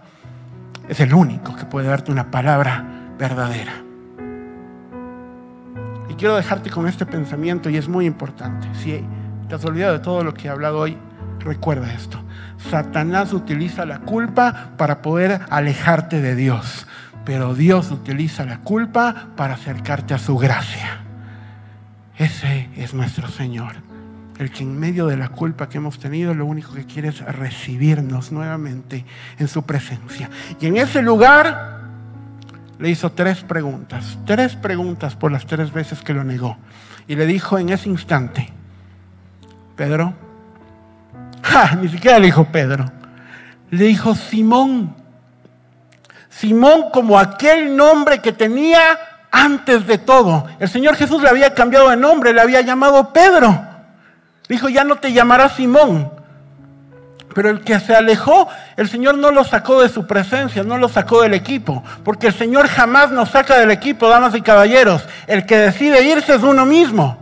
Es 0.89 0.99
el 0.99 1.15
único 1.15 1.55
que 1.55 1.65
puede 1.65 1.87
darte 1.87 2.11
una 2.11 2.31
palabra 2.31 2.85
verdadera. 3.17 3.86
Y 6.09 6.15
quiero 6.15 6.37
dejarte 6.37 6.71
con 6.71 6.87
este 6.87 7.07
pensamiento 7.07 7.69
y 7.71 7.77
es 7.77 7.89
muy 7.89 8.07
importante. 8.07 8.69
Si 8.75 9.05
te 9.49 9.55
has 9.55 9.65
olvidado 9.65 9.95
de 9.95 9.99
todo 10.01 10.23
lo 10.23 10.35
que 10.35 10.49
he 10.49 10.51
hablado 10.51 10.79
hoy, 10.79 10.97
recuerda 11.41 11.93
esto. 11.93 12.23
Satanás 12.71 13.33
utiliza 13.33 13.85
la 13.85 14.01
culpa 14.01 14.71
para 14.77 15.03
poder 15.03 15.41
alejarte 15.51 16.21
de 16.21 16.35
Dios, 16.35 16.87
pero 17.25 17.55
Dios 17.55 17.91
utiliza 17.91 18.45
la 18.45 18.59
culpa 18.59 19.29
para 19.37 19.55
acercarte 19.55 20.15
a 20.15 20.19
su 20.19 20.37
gracia. 20.37 21.01
Ese 22.19 22.71
es 22.77 22.95
nuestro 22.95 23.29
Señor, 23.29 23.75
el 24.39 24.51
que 24.51 24.63
en 24.63 24.79
medio 24.79 25.07
de 25.07 25.17
la 25.17 25.29
culpa 25.29 25.69
que 25.69 25.79
hemos 25.79 25.99
tenido 25.99 26.35
lo 26.35 26.47
único 26.47 26.73
que 26.73 26.87
quiere 26.87 27.09
es 27.09 27.21
recibirnos 27.21 28.33
nuevamente 28.33 29.05
en 29.39 29.49
su 29.49 29.65
presencia. 29.65 30.31
Y 30.61 30.67
en 30.67 30.79
ese 30.79 31.03
lugar 31.03 31.86
le 32.79 32.91
hizo 32.91 33.13
tres 33.13 33.43
preguntas, 33.43 34.19
tres 34.27 34.55
preguntas 34.55 35.15
por 35.17 35.33
las 35.33 35.47
tres 35.47 35.73
veces 35.73 36.03
que 36.03 36.15
lo 36.15 36.25
negó. 36.25 36.57
Y 37.07 37.17
le 37.17 37.27
dijo 37.27 37.59
en 37.59 37.71
ese 37.71 37.89
instante, 37.89 38.53
Pedro, 39.77 40.15
ni 41.81 41.89
siquiera 41.89 42.19
le 42.19 42.27
dijo 42.27 42.45
Pedro. 42.45 42.91
Le 43.71 43.85
dijo 43.85 44.15
Simón. 44.15 44.95
Simón 46.29 46.91
como 46.93 47.19
aquel 47.19 47.77
nombre 47.77 48.21
que 48.21 48.33
tenía 48.33 48.99
antes 49.31 49.87
de 49.87 49.99
todo. 49.99 50.47
El 50.59 50.69
Señor 50.69 50.97
Jesús 50.97 51.23
le 51.23 51.29
había 51.29 51.55
cambiado 51.55 51.91
de 51.91 51.97
nombre, 51.97 52.33
le 52.33 52.41
había 52.41 52.61
llamado 52.61 53.13
Pedro. 53.13 53.59
Dijo, 54.49 54.69
ya 54.69 54.85
no 54.85 54.97
te 54.97 55.13
llamarás 55.13 55.55
Simón. 55.57 56.11
Pero 57.37 57.51
el 57.51 57.61
que 57.61 57.79
se 57.81 57.95
alejó, 57.95 58.49
el 58.79 58.89
Señor 58.89 59.19
no 59.19 59.31
lo 59.31 59.45
sacó 59.45 59.83
de 59.83 59.91
su 59.91 60.07
presencia, 60.07 60.63
no 60.63 60.79
lo 60.79 60.89
sacó 60.89 61.21
del 61.21 61.35
equipo. 61.35 61.85
Porque 62.03 62.29
el 62.29 62.33
Señor 62.33 62.67
jamás 62.67 63.13
nos 63.13 63.29
saca 63.29 63.59
del 63.59 63.71
equipo, 63.71 64.09
damas 64.09 64.35
y 64.35 64.41
caballeros. 64.41 65.07
El 65.27 65.45
que 65.45 65.59
decide 65.59 66.03
irse 66.03 66.35
es 66.35 66.43
uno 66.43 66.65
mismo. 66.65 67.19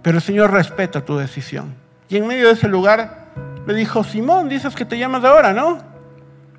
Pero 0.00 0.16
el 0.16 0.22
Señor 0.22 0.52
respeta 0.52 1.04
tu 1.04 1.18
decisión. 1.18 1.74
Y 2.08 2.16
en 2.16 2.26
medio 2.26 2.46
de 2.46 2.54
ese 2.54 2.66
lugar 2.66 3.26
le 3.66 3.74
dijo, 3.74 4.02
Simón, 4.04 4.48
dices 4.48 4.74
que 4.74 4.86
te 4.86 4.98
llamas 4.98 5.22
ahora, 5.22 5.52
¿no? 5.52 5.80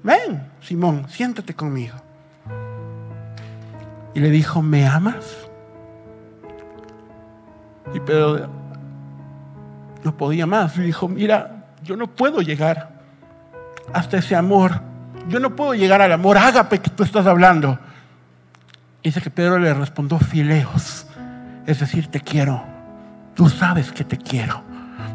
Ven, 0.03 0.51
Simón, 0.61 1.07
siéntate 1.09 1.55
conmigo. 1.55 1.95
Y 4.13 4.19
le 4.19 4.29
dijo, 4.29 4.61
¿me 4.61 4.85
amas? 4.85 5.25
Y 7.91 7.99
Pedro 7.99 8.47
no 10.03 10.15
podía 10.15 10.45
más. 10.45 10.77
Y 10.77 10.81
dijo, 10.81 11.07
mira, 11.07 11.58
yo 11.83 11.95
no 11.95 12.07
puedo 12.07 12.41
llegar 12.41 12.89
hasta 13.93 14.17
ese 14.17 14.35
amor. 14.35 14.81
Yo 15.27 15.39
no 15.39 15.55
puedo 15.55 15.73
llegar 15.73 16.01
al 16.01 16.11
amor 16.11 16.37
ágape 16.37 16.79
que 16.79 16.89
tú 16.89 17.03
estás 17.03 17.25
hablando. 17.25 17.79
Dice 19.03 19.21
que 19.21 19.29
Pedro 19.29 19.59
le 19.59 19.73
respondió, 19.73 20.19
fileos. 20.19 21.05
Es 21.65 21.79
decir, 21.79 22.07
te 22.07 22.19
quiero. 22.19 22.63
Tú 23.35 23.49
sabes 23.49 23.91
que 23.91 24.03
te 24.03 24.17
quiero 24.17 24.63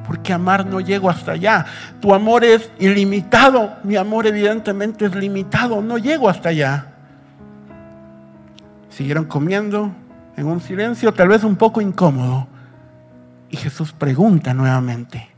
porque 0.06 0.32
amar 0.32 0.66
no 0.66 0.80
llego 0.80 1.10
hasta 1.10 1.32
allá. 1.32 1.64
Tu 2.00 2.14
amor 2.14 2.44
es 2.44 2.70
ilimitado, 2.78 3.76
mi 3.82 3.96
amor 3.96 4.26
evidentemente 4.26 5.06
es 5.06 5.14
limitado, 5.14 5.80
no 5.80 5.98
llego 5.98 6.28
hasta 6.28 6.50
allá. 6.50 6.86
Siguieron 8.90 9.24
comiendo 9.24 9.90
en 10.36 10.46
un 10.46 10.60
silencio 10.60 11.12
tal 11.12 11.28
vez 11.28 11.42
un 11.42 11.56
poco 11.56 11.80
incómodo. 11.80 12.46
Y 13.50 13.56
Jesús 13.56 13.92
pregunta 13.92 14.52
nuevamente, 14.52 15.28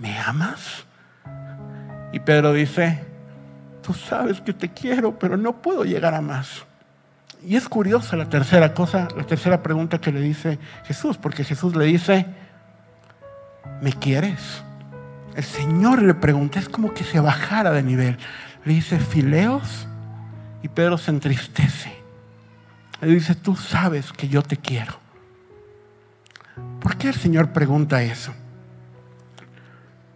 ¿me 0.00 0.18
amas? 0.18 0.84
Y 2.12 2.20
Pedro 2.20 2.52
dice, 2.52 3.04
tú 3.82 3.92
sabes 3.92 4.40
que 4.40 4.52
te 4.52 4.70
quiero, 4.70 5.18
pero 5.18 5.36
no 5.36 5.62
puedo 5.62 5.84
llegar 5.84 6.14
a 6.14 6.20
más. 6.20 6.64
Y 7.46 7.56
es 7.56 7.68
curiosa 7.68 8.16
la 8.16 8.28
tercera 8.28 8.74
cosa, 8.74 9.08
la 9.16 9.24
tercera 9.24 9.62
pregunta 9.62 10.00
que 10.00 10.12
le 10.12 10.20
dice 10.20 10.58
Jesús, 10.84 11.16
porque 11.16 11.44
Jesús 11.44 11.76
le 11.76 11.84
dice, 11.84 12.26
¿me 13.80 13.92
quieres? 13.92 14.62
El 15.36 15.44
Señor 15.44 16.02
le 16.02 16.14
pregunta, 16.14 16.58
es 16.58 16.68
como 16.68 16.92
que 16.92 17.04
se 17.04 17.20
bajara 17.20 17.70
de 17.70 17.82
nivel. 17.82 18.18
Le 18.64 18.74
dice, 18.74 18.98
fileos, 18.98 19.86
y 20.62 20.68
Pedro 20.68 20.98
se 20.98 21.10
entristece. 21.10 21.92
Le 23.00 23.08
dice, 23.08 23.34
tú 23.34 23.56
sabes 23.56 24.12
que 24.12 24.28
yo 24.28 24.42
te 24.42 24.56
quiero. 24.56 24.98
¿Por 26.80 26.96
qué 26.96 27.08
el 27.08 27.14
Señor 27.14 27.52
pregunta 27.52 28.02
eso? 28.02 28.34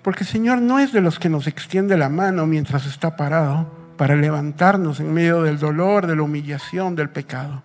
Porque 0.04 0.24
el 0.24 0.28
Señor 0.28 0.60
no 0.60 0.78
es 0.78 0.92
de 0.92 1.00
los 1.00 1.18
que 1.18 1.30
nos 1.30 1.46
extiende 1.46 1.96
la 1.96 2.10
mano 2.10 2.46
mientras 2.46 2.84
está 2.84 3.16
parado 3.16 3.94
para 3.96 4.14
levantarnos 4.14 5.00
en 5.00 5.14
medio 5.14 5.42
del 5.42 5.58
dolor, 5.58 6.06
de 6.06 6.14
la 6.14 6.22
humillación, 6.22 6.94
del 6.94 7.08
pecado. 7.08 7.62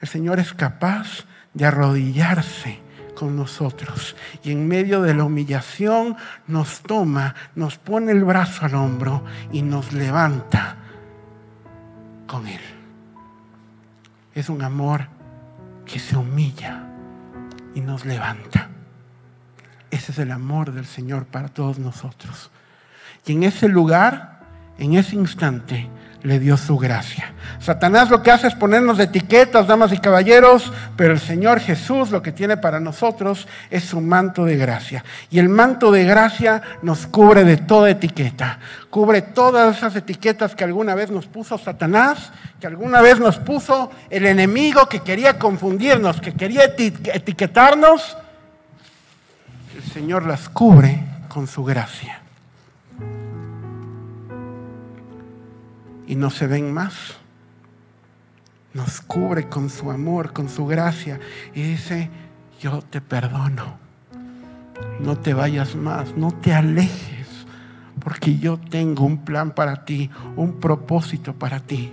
El 0.00 0.08
Señor 0.08 0.40
es 0.40 0.52
capaz 0.52 1.24
de 1.54 1.66
arrodillarse 1.66 2.80
con 3.14 3.36
nosotros. 3.36 4.16
Y 4.42 4.50
en 4.50 4.66
medio 4.66 5.02
de 5.02 5.14
la 5.14 5.22
humillación 5.22 6.16
nos 6.48 6.80
toma, 6.80 7.36
nos 7.54 7.78
pone 7.78 8.10
el 8.10 8.24
brazo 8.24 8.66
al 8.66 8.74
hombro 8.74 9.24
y 9.52 9.62
nos 9.62 9.92
levanta 9.92 10.78
con 12.26 12.48
Él. 12.48 12.60
Es 14.34 14.48
un 14.48 14.62
amor 14.62 15.06
que 15.86 16.00
se 16.00 16.16
humilla 16.16 16.88
y 17.76 17.80
nos 17.82 18.04
levanta. 18.04 18.68
Ese 19.90 20.12
es 20.12 20.18
el 20.18 20.30
amor 20.30 20.72
del 20.72 20.86
Señor 20.86 21.26
para 21.26 21.48
todos 21.48 21.78
nosotros. 21.78 22.50
Y 23.26 23.32
en 23.32 23.42
ese 23.42 23.68
lugar, 23.68 24.40
en 24.78 24.94
ese 24.94 25.16
instante, 25.16 25.88
le 26.22 26.38
dio 26.38 26.56
su 26.56 26.76
gracia. 26.76 27.32
Satanás 27.60 28.10
lo 28.10 28.22
que 28.22 28.30
hace 28.30 28.48
es 28.48 28.54
ponernos 28.54 28.98
etiquetas, 28.98 29.66
damas 29.66 29.92
y 29.92 29.98
caballeros, 29.98 30.72
pero 30.96 31.12
el 31.12 31.20
Señor 31.20 31.60
Jesús 31.60 32.10
lo 32.10 32.22
que 32.22 32.32
tiene 32.32 32.56
para 32.56 32.80
nosotros 32.80 33.46
es 33.70 33.84
su 33.84 34.00
manto 34.00 34.44
de 34.44 34.56
gracia. 34.56 35.04
Y 35.30 35.38
el 35.38 35.48
manto 35.48 35.92
de 35.92 36.04
gracia 36.04 36.62
nos 36.82 37.06
cubre 37.06 37.44
de 37.44 37.56
toda 37.56 37.90
etiqueta, 37.90 38.58
cubre 38.90 39.22
todas 39.22 39.76
esas 39.76 39.94
etiquetas 39.96 40.54
que 40.54 40.64
alguna 40.64 40.94
vez 40.94 41.10
nos 41.10 41.26
puso 41.26 41.56
Satanás, 41.56 42.32
que 42.60 42.66
alguna 42.66 43.00
vez 43.00 43.20
nos 43.20 43.38
puso 43.38 43.90
el 44.10 44.26
enemigo 44.26 44.88
que 44.88 45.00
quería 45.00 45.38
confundirnos, 45.38 46.20
que 46.20 46.34
quería 46.34 46.64
etiquetarnos. 46.64 48.16
El 49.78 49.84
Señor 49.84 50.26
las 50.26 50.50
cubre 50.50 51.02
con 51.28 51.46
su 51.46 51.64
gracia. 51.64 52.20
y 56.08 56.16
no 56.16 56.30
se 56.30 56.46
ven 56.46 56.72
más. 56.72 57.16
Nos 58.74 59.00
cubre 59.00 59.48
con 59.48 59.70
su 59.70 59.90
amor, 59.90 60.32
con 60.32 60.48
su 60.48 60.66
gracia 60.66 61.20
y 61.54 61.62
dice, 61.62 62.10
yo 62.60 62.82
te 62.82 63.00
perdono. 63.00 63.78
No 65.00 65.16
te 65.16 65.34
vayas 65.34 65.76
más, 65.76 66.16
no 66.16 66.32
te 66.32 66.54
alejes, 66.54 67.46
porque 68.00 68.38
yo 68.38 68.58
tengo 68.58 69.04
un 69.04 69.24
plan 69.24 69.52
para 69.52 69.84
ti, 69.84 70.10
un 70.34 70.58
propósito 70.60 71.34
para 71.34 71.60
ti. 71.60 71.92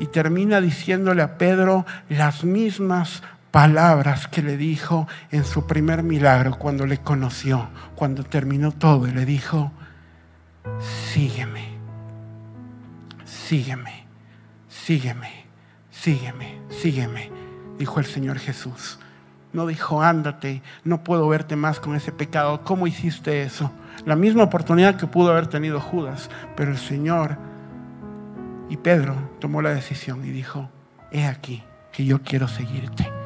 Y 0.00 0.06
termina 0.06 0.60
diciéndole 0.60 1.22
a 1.22 1.38
Pedro 1.38 1.86
las 2.08 2.44
mismas 2.44 3.22
palabras 3.54 4.26
que 4.26 4.42
le 4.42 4.56
dijo 4.56 5.06
en 5.30 5.44
su 5.44 5.64
primer 5.64 6.02
milagro 6.02 6.58
cuando 6.58 6.86
le 6.86 6.98
conoció, 6.98 7.68
cuando 7.94 8.24
terminó 8.24 8.72
todo 8.72 9.06
y 9.06 9.12
le 9.12 9.24
dijo, 9.24 9.70
sígueme 11.12 11.74
sígueme, 13.44 14.06
sígueme, 14.68 15.44
sígueme, 15.90 16.58
sígueme, 16.70 17.30
dijo 17.78 18.00
el 18.00 18.06
Señor 18.06 18.38
Jesús. 18.38 18.98
No 19.52 19.66
dijo, 19.66 20.02
ándate, 20.02 20.62
no 20.82 21.04
puedo 21.04 21.28
verte 21.28 21.54
más 21.54 21.78
con 21.78 21.94
ese 21.94 22.10
pecado. 22.10 22.62
¿Cómo 22.64 22.86
hiciste 22.86 23.42
eso? 23.42 23.70
La 24.06 24.16
misma 24.16 24.44
oportunidad 24.44 24.96
que 24.96 25.06
pudo 25.06 25.30
haber 25.30 25.46
tenido 25.46 25.80
Judas, 25.80 26.30
pero 26.56 26.70
el 26.70 26.78
Señor 26.78 27.36
y 28.68 28.78
Pedro 28.78 29.14
tomó 29.40 29.62
la 29.62 29.74
decisión 29.74 30.24
y 30.24 30.30
dijo, 30.30 30.70
he 31.12 31.26
aquí 31.26 31.62
que 31.92 32.04
yo 32.04 32.22
quiero 32.22 32.48
seguirte. 32.48 33.23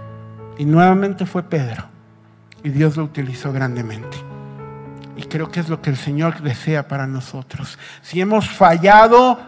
Y 0.59 0.65
nuevamente 0.65 1.25
fue 1.25 1.45
Pedro. 1.45 1.85
Y 2.63 2.71
Dios 2.71 2.97
lo 2.97 3.05
utilizó 3.05 3.53
grandemente. 3.53 4.17
Y 5.17 5.23
creo 5.23 5.51
que 5.51 5.61
es 5.61 5.69
lo 5.69 5.81
que 5.81 5.91
el 5.91 5.97
Señor 5.97 6.43
desea 6.43 6.87
para 6.87 7.07
nosotros. 7.07 7.79
Si 8.03 8.21
hemos 8.21 8.49
fallado, 8.49 9.39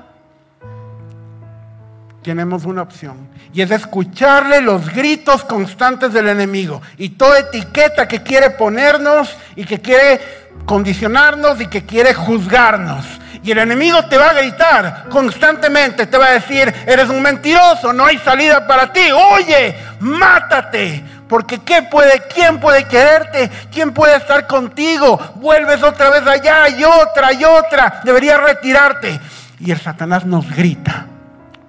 tenemos 2.23 2.65
una 2.65 2.83
opción. 2.83 3.29
Y 3.53 3.63
es 3.63 3.71
escucharle 3.71 4.61
los 4.61 4.93
gritos 4.93 5.45
constantes 5.45 6.13
del 6.13 6.29
enemigo. 6.29 6.81
Y 6.97 7.11
toda 7.11 7.41
etiqueta 7.41 8.07
que 8.09 8.23
quiere 8.23 8.51
ponernos 8.51 9.37
y 9.57 9.65
que 9.65 9.81
quiere 9.81 10.21
condicionarnos 10.65 11.61
y 11.61 11.67
que 11.67 11.85
quiere 11.85 12.15
juzgarnos. 12.15 13.20
Y 13.43 13.51
el 13.53 13.59
enemigo 13.59 14.05
te 14.05 14.19
va 14.19 14.31
a 14.31 14.35
gritar 14.35 15.09
constantemente, 15.09 16.07
te 16.07 16.19
va 16.19 16.27
a 16.27 16.33
decir, 16.33 16.73
eres 16.87 17.09
un 17.09 17.23
mentiroso, 17.23 17.93
no 17.93 18.05
hay 18.05 18.19
salida 18.19 18.67
para 18.67 18.93
ti, 18.93 19.01
oye, 19.13 19.77
mátate. 20.01 21.03
Porque 21.27 21.61
¿qué 21.61 21.83
puede, 21.83 22.23
¿quién 22.35 22.59
puede 22.59 22.85
quererte? 22.85 23.49
¿Quién 23.73 23.93
puede 23.93 24.17
estar 24.17 24.49
contigo? 24.49 25.17
Vuelves 25.37 25.83
otra 25.83 26.11
vez 26.11 26.27
allá 26.27 26.69
y 26.69 26.83
otra 26.83 27.33
y 27.33 27.45
otra. 27.45 28.01
Deberías 28.03 28.43
retirarte. 28.43 29.21
Y 29.61 29.71
el 29.71 29.79
Satanás 29.79 30.27
nos 30.27 30.51
grita. 30.51 31.07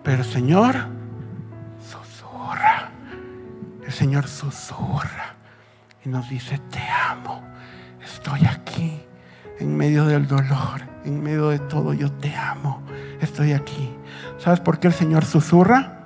Pero 0.03 0.23
Señor 0.23 0.75
susurra. 1.79 2.89
El 3.85 3.93
Señor 3.93 4.27
susurra. 4.27 5.35
Y 6.03 6.09
nos 6.09 6.27
dice, 6.27 6.59
te 6.71 6.81
amo. 7.11 7.43
Estoy 8.03 8.43
aquí 8.47 8.99
en 9.61 9.77
medio 9.77 10.05
del 10.05 10.27
dolor 10.27 10.91
en 11.03 11.23
medio 11.23 11.49
de 11.49 11.59
todo, 11.59 11.93
yo 11.93 12.11
te 12.11 12.35
amo, 12.35 12.81
estoy 13.19 13.53
aquí. 13.53 13.93
¿Sabes 14.37 14.59
por 14.59 14.79
qué 14.79 14.87
el 14.87 14.93
Señor 14.93 15.25
susurra? 15.25 16.05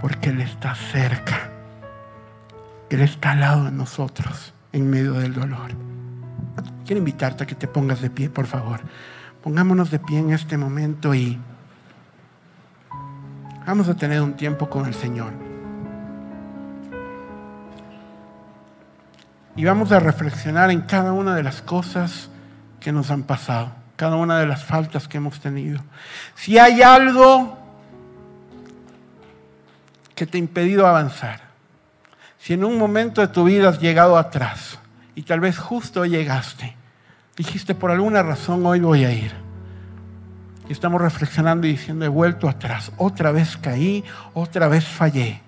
Porque 0.00 0.30
Él 0.30 0.40
está 0.40 0.74
cerca. 0.74 1.50
Él 2.90 3.00
está 3.00 3.32
al 3.32 3.40
lado 3.40 3.64
de 3.64 3.72
nosotros 3.72 4.54
en 4.72 4.88
medio 4.90 5.14
del 5.14 5.34
dolor. 5.34 5.70
Quiero 6.84 6.98
invitarte 6.98 7.44
a 7.44 7.46
que 7.46 7.54
te 7.54 7.66
pongas 7.66 8.00
de 8.00 8.10
pie, 8.10 8.30
por 8.30 8.46
favor. 8.46 8.80
Pongámonos 9.42 9.90
de 9.90 9.98
pie 9.98 10.18
en 10.18 10.32
este 10.32 10.56
momento 10.56 11.14
y 11.14 11.40
vamos 13.66 13.88
a 13.88 13.94
tener 13.94 14.20
un 14.20 14.34
tiempo 14.34 14.68
con 14.68 14.86
el 14.86 14.94
Señor. 14.94 15.32
Y 19.56 19.64
vamos 19.64 19.90
a 19.90 20.00
reflexionar 20.00 20.70
en 20.70 20.82
cada 20.82 21.12
una 21.12 21.34
de 21.34 21.42
las 21.42 21.62
cosas 21.62 22.30
que 22.86 22.92
nos 22.92 23.10
han 23.10 23.24
pasado, 23.24 23.72
cada 23.96 24.14
una 24.14 24.38
de 24.38 24.46
las 24.46 24.62
faltas 24.62 25.08
que 25.08 25.16
hemos 25.16 25.40
tenido. 25.40 25.80
Si 26.36 26.56
hay 26.56 26.82
algo 26.82 27.58
que 30.14 30.24
te 30.24 30.36
ha 30.36 30.38
impedido 30.38 30.86
avanzar, 30.86 31.40
si 32.38 32.52
en 32.52 32.62
un 32.62 32.78
momento 32.78 33.22
de 33.22 33.26
tu 33.26 33.42
vida 33.42 33.70
has 33.70 33.80
llegado 33.80 34.16
atrás 34.16 34.78
y 35.16 35.22
tal 35.22 35.40
vez 35.40 35.58
justo 35.58 36.04
llegaste, 36.04 36.76
dijiste 37.36 37.74
por 37.74 37.90
alguna 37.90 38.22
razón 38.22 38.64
hoy 38.64 38.78
voy 38.78 39.04
a 39.04 39.10
ir. 39.10 39.32
Y 40.68 40.72
estamos 40.72 41.00
reflexionando 41.00 41.66
y 41.66 41.70
diciendo 41.70 42.04
he 42.04 42.08
vuelto 42.08 42.48
atrás, 42.48 42.92
otra 42.98 43.32
vez 43.32 43.56
caí, 43.56 44.04
otra 44.32 44.68
vez 44.68 44.86
fallé. 44.86 45.42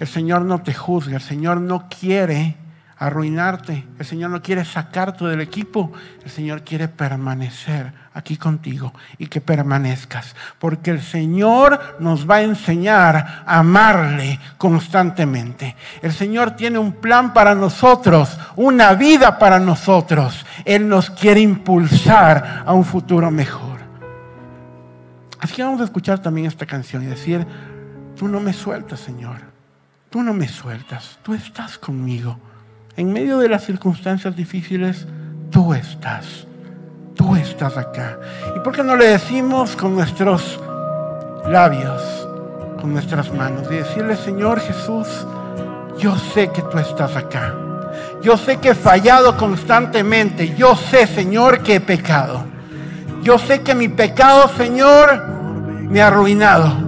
El 0.00 0.08
Señor 0.08 0.42
no 0.42 0.60
te 0.62 0.74
juzga, 0.74 1.14
el 1.14 1.22
Señor 1.22 1.60
no 1.60 1.88
quiere 1.88 2.56
arruinarte. 2.98 3.86
El 3.98 4.06
Señor 4.06 4.30
no 4.30 4.42
quiere 4.42 4.64
sacarte 4.64 5.24
del 5.24 5.40
equipo. 5.40 5.92
El 6.24 6.30
Señor 6.30 6.62
quiere 6.62 6.88
permanecer 6.88 7.92
aquí 8.14 8.36
contigo 8.36 8.94
y 9.18 9.26
que 9.26 9.40
permanezcas. 9.40 10.34
Porque 10.58 10.90
el 10.90 11.02
Señor 11.02 11.96
nos 12.00 12.28
va 12.28 12.36
a 12.36 12.42
enseñar 12.42 13.44
a 13.46 13.58
amarle 13.58 14.40
constantemente. 14.56 15.76
El 16.00 16.12
Señor 16.12 16.52
tiene 16.52 16.78
un 16.78 16.92
plan 16.92 17.32
para 17.34 17.54
nosotros, 17.54 18.38
una 18.56 18.94
vida 18.94 19.38
para 19.38 19.58
nosotros. 19.58 20.46
Él 20.64 20.88
nos 20.88 21.10
quiere 21.10 21.40
impulsar 21.40 22.62
a 22.64 22.72
un 22.72 22.84
futuro 22.84 23.30
mejor. 23.30 23.76
Así 25.38 25.54
que 25.54 25.62
vamos 25.62 25.82
a 25.82 25.84
escuchar 25.84 26.18
también 26.20 26.46
esta 26.46 26.64
canción 26.64 27.02
y 27.02 27.06
decir, 27.06 27.46
tú 28.16 28.26
no 28.26 28.40
me 28.40 28.54
sueltas, 28.54 29.00
Señor. 29.00 29.36
Tú 30.08 30.22
no 30.22 30.32
me 30.32 30.48
sueltas. 30.48 31.18
Tú 31.22 31.34
estás 31.34 31.76
conmigo. 31.76 32.38
En 32.96 33.12
medio 33.12 33.38
de 33.38 33.50
las 33.50 33.64
circunstancias 33.64 34.34
difíciles, 34.34 35.06
tú 35.50 35.74
estás. 35.74 36.46
Tú 37.14 37.36
estás 37.36 37.76
acá. 37.76 38.18
¿Y 38.56 38.60
por 38.60 38.74
qué 38.74 38.82
no 38.82 38.96
le 38.96 39.08
decimos 39.08 39.76
con 39.76 39.94
nuestros 39.94 40.58
labios, 41.46 42.26
con 42.80 42.94
nuestras 42.94 43.30
manos? 43.34 43.66
Y 43.70 43.74
decirle, 43.74 44.16
Señor 44.16 44.60
Jesús, 44.60 45.06
yo 45.98 46.16
sé 46.16 46.48
que 46.48 46.62
tú 46.62 46.78
estás 46.78 47.14
acá. 47.16 47.54
Yo 48.22 48.38
sé 48.38 48.56
que 48.56 48.70
he 48.70 48.74
fallado 48.74 49.36
constantemente. 49.36 50.54
Yo 50.56 50.74
sé, 50.74 51.06
Señor, 51.06 51.62
que 51.62 51.74
he 51.74 51.80
pecado. 51.80 52.44
Yo 53.22 53.38
sé 53.38 53.60
que 53.60 53.74
mi 53.74 53.88
pecado, 53.88 54.48
Señor, 54.56 55.22
me 55.90 56.00
ha 56.00 56.06
arruinado. 56.06 56.85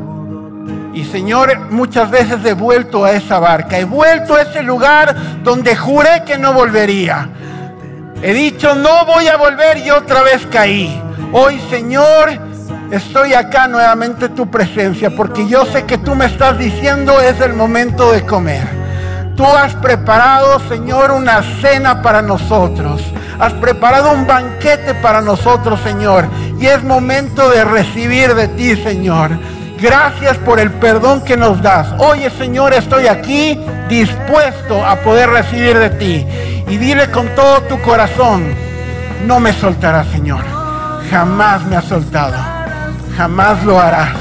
Y 0.98 1.04
Señor, 1.04 1.70
muchas 1.70 2.10
veces 2.10 2.44
he 2.44 2.54
vuelto 2.54 3.04
a 3.04 3.12
esa 3.12 3.38
barca, 3.38 3.78
he 3.78 3.84
vuelto 3.84 4.34
a 4.34 4.42
ese 4.42 4.64
lugar 4.64 5.14
donde 5.44 5.76
juré 5.76 6.24
que 6.26 6.36
no 6.36 6.52
volvería. 6.52 7.28
He 8.20 8.34
dicho, 8.34 8.74
no 8.74 9.06
voy 9.06 9.28
a 9.28 9.36
volver 9.36 9.78
y 9.78 9.92
otra 9.92 10.24
vez 10.24 10.44
caí. 10.50 11.00
Hoy, 11.32 11.60
Señor, 11.70 12.30
estoy 12.90 13.32
acá 13.32 13.68
nuevamente 13.68 14.24
en 14.24 14.34
tu 14.34 14.50
presencia 14.50 15.14
porque 15.14 15.46
yo 15.46 15.66
sé 15.66 15.84
que 15.84 15.98
tú 15.98 16.16
me 16.16 16.26
estás 16.26 16.58
diciendo 16.58 17.20
es 17.20 17.40
el 17.42 17.54
momento 17.54 18.10
de 18.10 18.26
comer. 18.26 18.66
Tú 19.36 19.46
has 19.46 19.76
preparado, 19.76 20.58
Señor, 20.68 21.12
una 21.12 21.44
cena 21.60 22.02
para 22.02 22.22
nosotros. 22.22 23.00
Has 23.38 23.52
preparado 23.52 24.12
un 24.12 24.26
banquete 24.26 24.94
para 24.94 25.20
nosotros, 25.20 25.78
Señor. 25.84 26.26
Y 26.58 26.66
es 26.66 26.82
momento 26.82 27.48
de 27.50 27.64
recibir 27.64 28.34
de 28.34 28.48
ti, 28.48 28.74
Señor. 28.74 29.30
Gracias 29.80 30.36
por 30.38 30.58
el 30.58 30.72
perdón 30.72 31.24
que 31.24 31.36
nos 31.36 31.62
das. 31.62 31.86
Oye 31.98 32.30
Señor, 32.30 32.74
estoy 32.74 33.06
aquí 33.06 33.56
dispuesto 33.88 34.84
a 34.84 34.96
poder 34.96 35.30
recibir 35.30 35.78
de 35.78 35.90
ti. 35.90 36.26
Y 36.66 36.76
dile 36.78 37.08
con 37.12 37.28
todo 37.36 37.62
tu 37.62 37.80
corazón, 37.82 38.54
no 39.24 39.38
me 39.38 39.52
soltarás 39.52 40.08
Señor. 40.08 40.40
Jamás 41.10 41.64
me 41.66 41.76
has 41.76 41.84
soltado. 41.84 42.36
Jamás 43.16 43.62
lo 43.64 43.78
harás. 43.78 44.16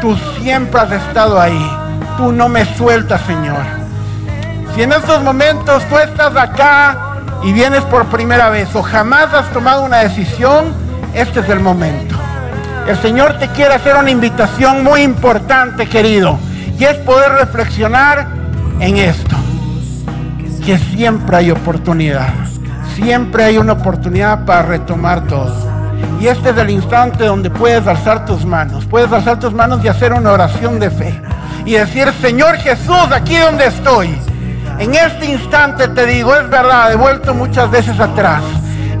Tú 0.00 0.16
siempre 0.40 0.80
has 0.80 0.90
estado 0.90 1.40
ahí. 1.40 1.70
Tú 2.16 2.32
no 2.32 2.48
me 2.48 2.64
sueltas 2.74 3.20
Señor. 3.22 3.62
Si 4.74 4.82
en 4.82 4.92
estos 4.92 5.22
momentos 5.22 5.84
tú 5.88 5.96
estás 5.96 6.34
acá 6.34 7.20
y 7.44 7.52
vienes 7.52 7.82
por 7.84 8.06
primera 8.06 8.50
vez 8.50 8.74
o 8.74 8.82
jamás 8.82 9.32
has 9.32 9.48
tomado 9.52 9.84
una 9.84 9.98
decisión, 9.98 10.74
este 11.14 11.38
es 11.38 11.48
el 11.50 11.60
momento. 11.60 12.15
El 12.88 12.96
Señor 12.98 13.36
te 13.40 13.48
quiere 13.48 13.74
hacer 13.74 13.96
una 13.96 14.12
invitación 14.12 14.84
muy 14.84 15.02
importante, 15.02 15.88
querido. 15.88 16.38
Y 16.78 16.84
es 16.84 16.94
poder 16.98 17.32
reflexionar 17.32 18.28
en 18.78 18.96
esto. 18.98 19.34
Que 20.64 20.78
siempre 20.78 21.36
hay 21.36 21.50
oportunidad. 21.50 22.28
Siempre 22.94 23.42
hay 23.42 23.58
una 23.58 23.72
oportunidad 23.72 24.44
para 24.44 24.62
retomar 24.62 25.26
todo. 25.26 25.52
Y 26.20 26.28
este 26.28 26.50
es 26.50 26.58
el 26.58 26.70
instante 26.70 27.24
donde 27.24 27.50
puedes 27.50 27.84
alzar 27.88 28.24
tus 28.24 28.44
manos. 28.44 28.86
Puedes 28.86 29.10
alzar 29.10 29.40
tus 29.40 29.52
manos 29.52 29.84
y 29.84 29.88
hacer 29.88 30.12
una 30.12 30.30
oración 30.30 30.78
de 30.78 30.90
fe. 30.90 31.20
Y 31.64 31.72
decir, 31.72 32.12
Señor 32.20 32.54
Jesús, 32.58 33.10
aquí 33.10 33.36
donde 33.36 33.66
estoy. 33.66 34.16
En 34.78 34.94
este 34.94 35.26
instante 35.26 35.88
te 35.88 36.06
digo, 36.06 36.36
es 36.36 36.48
verdad, 36.48 36.92
he 36.92 36.96
vuelto 36.96 37.34
muchas 37.34 37.68
veces 37.68 37.98
atrás 37.98 38.42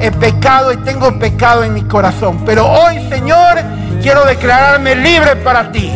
he 0.00 0.10
pecado 0.10 0.72
y 0.72 0.76
tengo 0.78 1.18
pecado 1.18 1.64
en 1.64 1.74
mi 1.74 1.82
corazón. 1.82 2.42
Pero 2.44 2.66
hoy, 2.66 2.96
Señor, 3.08 3.58
quiero 4.06 4.24
declararme 4.24 4.94
libre 4.94 5.34
para 5.34 5.72
ti. 5.72 5.92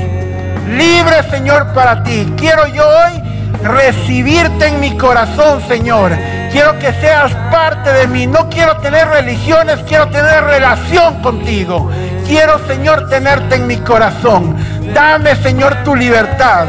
Libre, 0.66 1.22
Señor, 1.30 1.72
para 1.72 2.02
ti. 2.02 2.26
Quiero 2.36 2.66
yo 2.66 2.84
hoy 2.84 3.22
recibirte 3.62 4.66
en 4.66 4.80
mi 4.80 4.98
corazón, 4.98 5.62
Señor. 5.68 6.10
Quiero 6.50 6.76
que 6.80 6.92
seas 6.94 7.32
parte 7.52 7.92
de 7.92 8.08
mí. 8.08 8.26
No 8.26 8.50
quiero 8.50 8.78
tener 8.78 9.06
religiones, 9.06 9.78
quiero 9.86 10.08
tener 10.08 10.42
relación 10.42 11.22
contigo. 11.22 11.88
Quiero, 12.26 12.58
Señor, 12.66 13.08
tenerte 13.08 13.54
en 13.54 13.68
mi 13.68 13.76
corazón. 13.76 14.56
Dame, 14.92 15.36
Señor, 15.36 15.76
tu 15.84 15.94
libertad. 15.94 16.66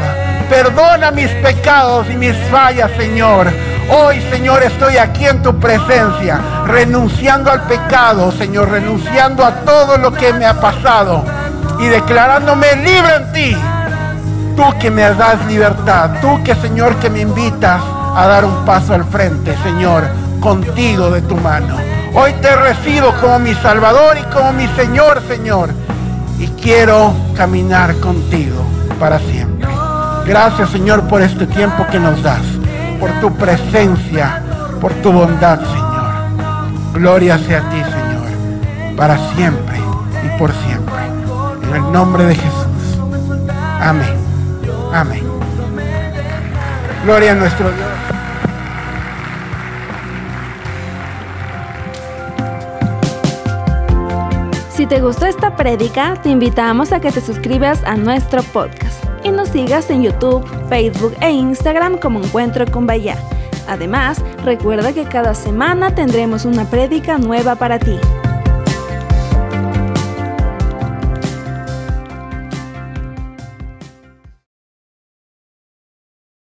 Perdona 0.48 1.10
mis 1.10 1.30
pecados 1.42 2.06
y 2.08 2.14
mis 2.14 2.36
fallas, 2.52 2.92
Señor. 2.96 3.52
Hoy, 3.90 4.20
Señor, 4.30 4.62
estoy 4.62 4.96
aquí 4.96 5.26
en 5.26 5.42
tu 5.42 5.58
presencia, 5.58 6.40
renunciando 6.66 7.50
al 7.50 7.62
pecado, 7.62 8.32
Señor, 8.32 8.70
renunciando 8.70 9.44
a 9.44 9.52
todo 9.64 9.98
lo 9.98 10.12
que 10.12 10.32
me 10.32 10.46
ha 10.46 10.60
pasado 10.60 11.24
y 11.78 11.86
declarándome 11.86 12.76
libre 12.76 13.16
en 13.16 13.32
ti. 13.32 13.56
Tú 14.56 14.62
que 14.78 14.90
me 14.90 15.02
das 15.02 15.44
libertad, 15.46 16.10
tú 16.20 16.42
que, 16.44 16.54
Señor, 16.54 16.96
que 16.96 17.10
me 17.10 17.20
invitas 17.20 17.82
a 18.14 18.26
dar 18.26 18.44
un 18.44 18.64
paso 18.64 18.94
al 18.94 19.04
frente, 19.04 19.56
Señor, 19.62 20.04
contigo 20.40 21.10
de 21.10 21.22
tu 21.22 21.36
mano. 21.36 21.76
Hoy 22.14 22.32
te 22.42 22.54
recibo 22.54 23.12
como 23.20 23.38
mi 23.38 23.54
Salvador 23.54 24.18
y 24.18 24.34
como 24.34 24.52
mi 24.52 24.68
Señor, 24.68 25.22
Señor. 25.26 25.70
Y 26.38 26.46
quiero 26.48 27.14
caminar 27.34 27.94
contigo 27.96 28.62
para 29.00 29.18
siempre. 29.18 29.68
Gracias 30.26 30.70
Señor 30.70 31.02
por 31.08 31.20
este 31.20 31.46
tiempo 31.46 31.86
que 31.90 31.98
nos 31.98 32.22
das, 32.22 32.42
por 33.02 33.10
tu 33.20 33.34
presencia, 33.34 34.40
por 34.80 34.92
tu 35.02 35.10
bondad 35.10 35.58
Señor. 35.58 36.92
Gloria 36.92 37.36
sea 37.36 37.58
a 37.58 37.68
ti 37.68 37.82
Señor, 37.82 38.96
para 38.96 39.18
siempre 39.34 39.76
y 40.24 40.38
por 40.38 40.52
siempre. 40.52 40.94
En 41.64 41.74
el 41.74 41.92
nombre 41.92 42.26
de 42.26 42.36
Jesús. 42.36 42.98
Amén. 43.80 44.14
Amén. 44.92 45.24
Gloria 47.04 47.32
a 47.32 47.34
nuestro 47.34 47.72
Dios. 47.72 47.88
Si 54.70 54.86
te 54.86 55.00
gustó 55.00 55.26
esta 55.26 55.56
prédica, 55.56 56.14
te 56.22 56.28
invitamos 56.28 56.92
a 56.92 57.00
que 57.00 57.10
te 57.10 57.20
suscribas 57.20 57.82
a 57.82 57.96
nuestro 57.96 58.44
podcast 58.44 59.04
y 59.24 59.30
nos 59.30 59.48
sigas 59.48 59.90
en 59.90 60.02
YouTube, 60.02 60.44
Facebook 60.72 61.14
e 61.20 61.30
Instagram 61.30 61.98
como 61.98 62.18
Encuentro 62.18 62.64
con 62.64 62.86
Bahía. 62.86 63.18
Además, 63.68 64.24
recuerda 64.42 64.94
que 64.94 65.04
cada 65.04 65.34
semana 65.34 65.94
tendremos 65.94 66.46
una 66.46 66.64
prédica 66.64 67.18
nueva 67.18 67.56
para 67.56 67.78
ti. 67.78 67.98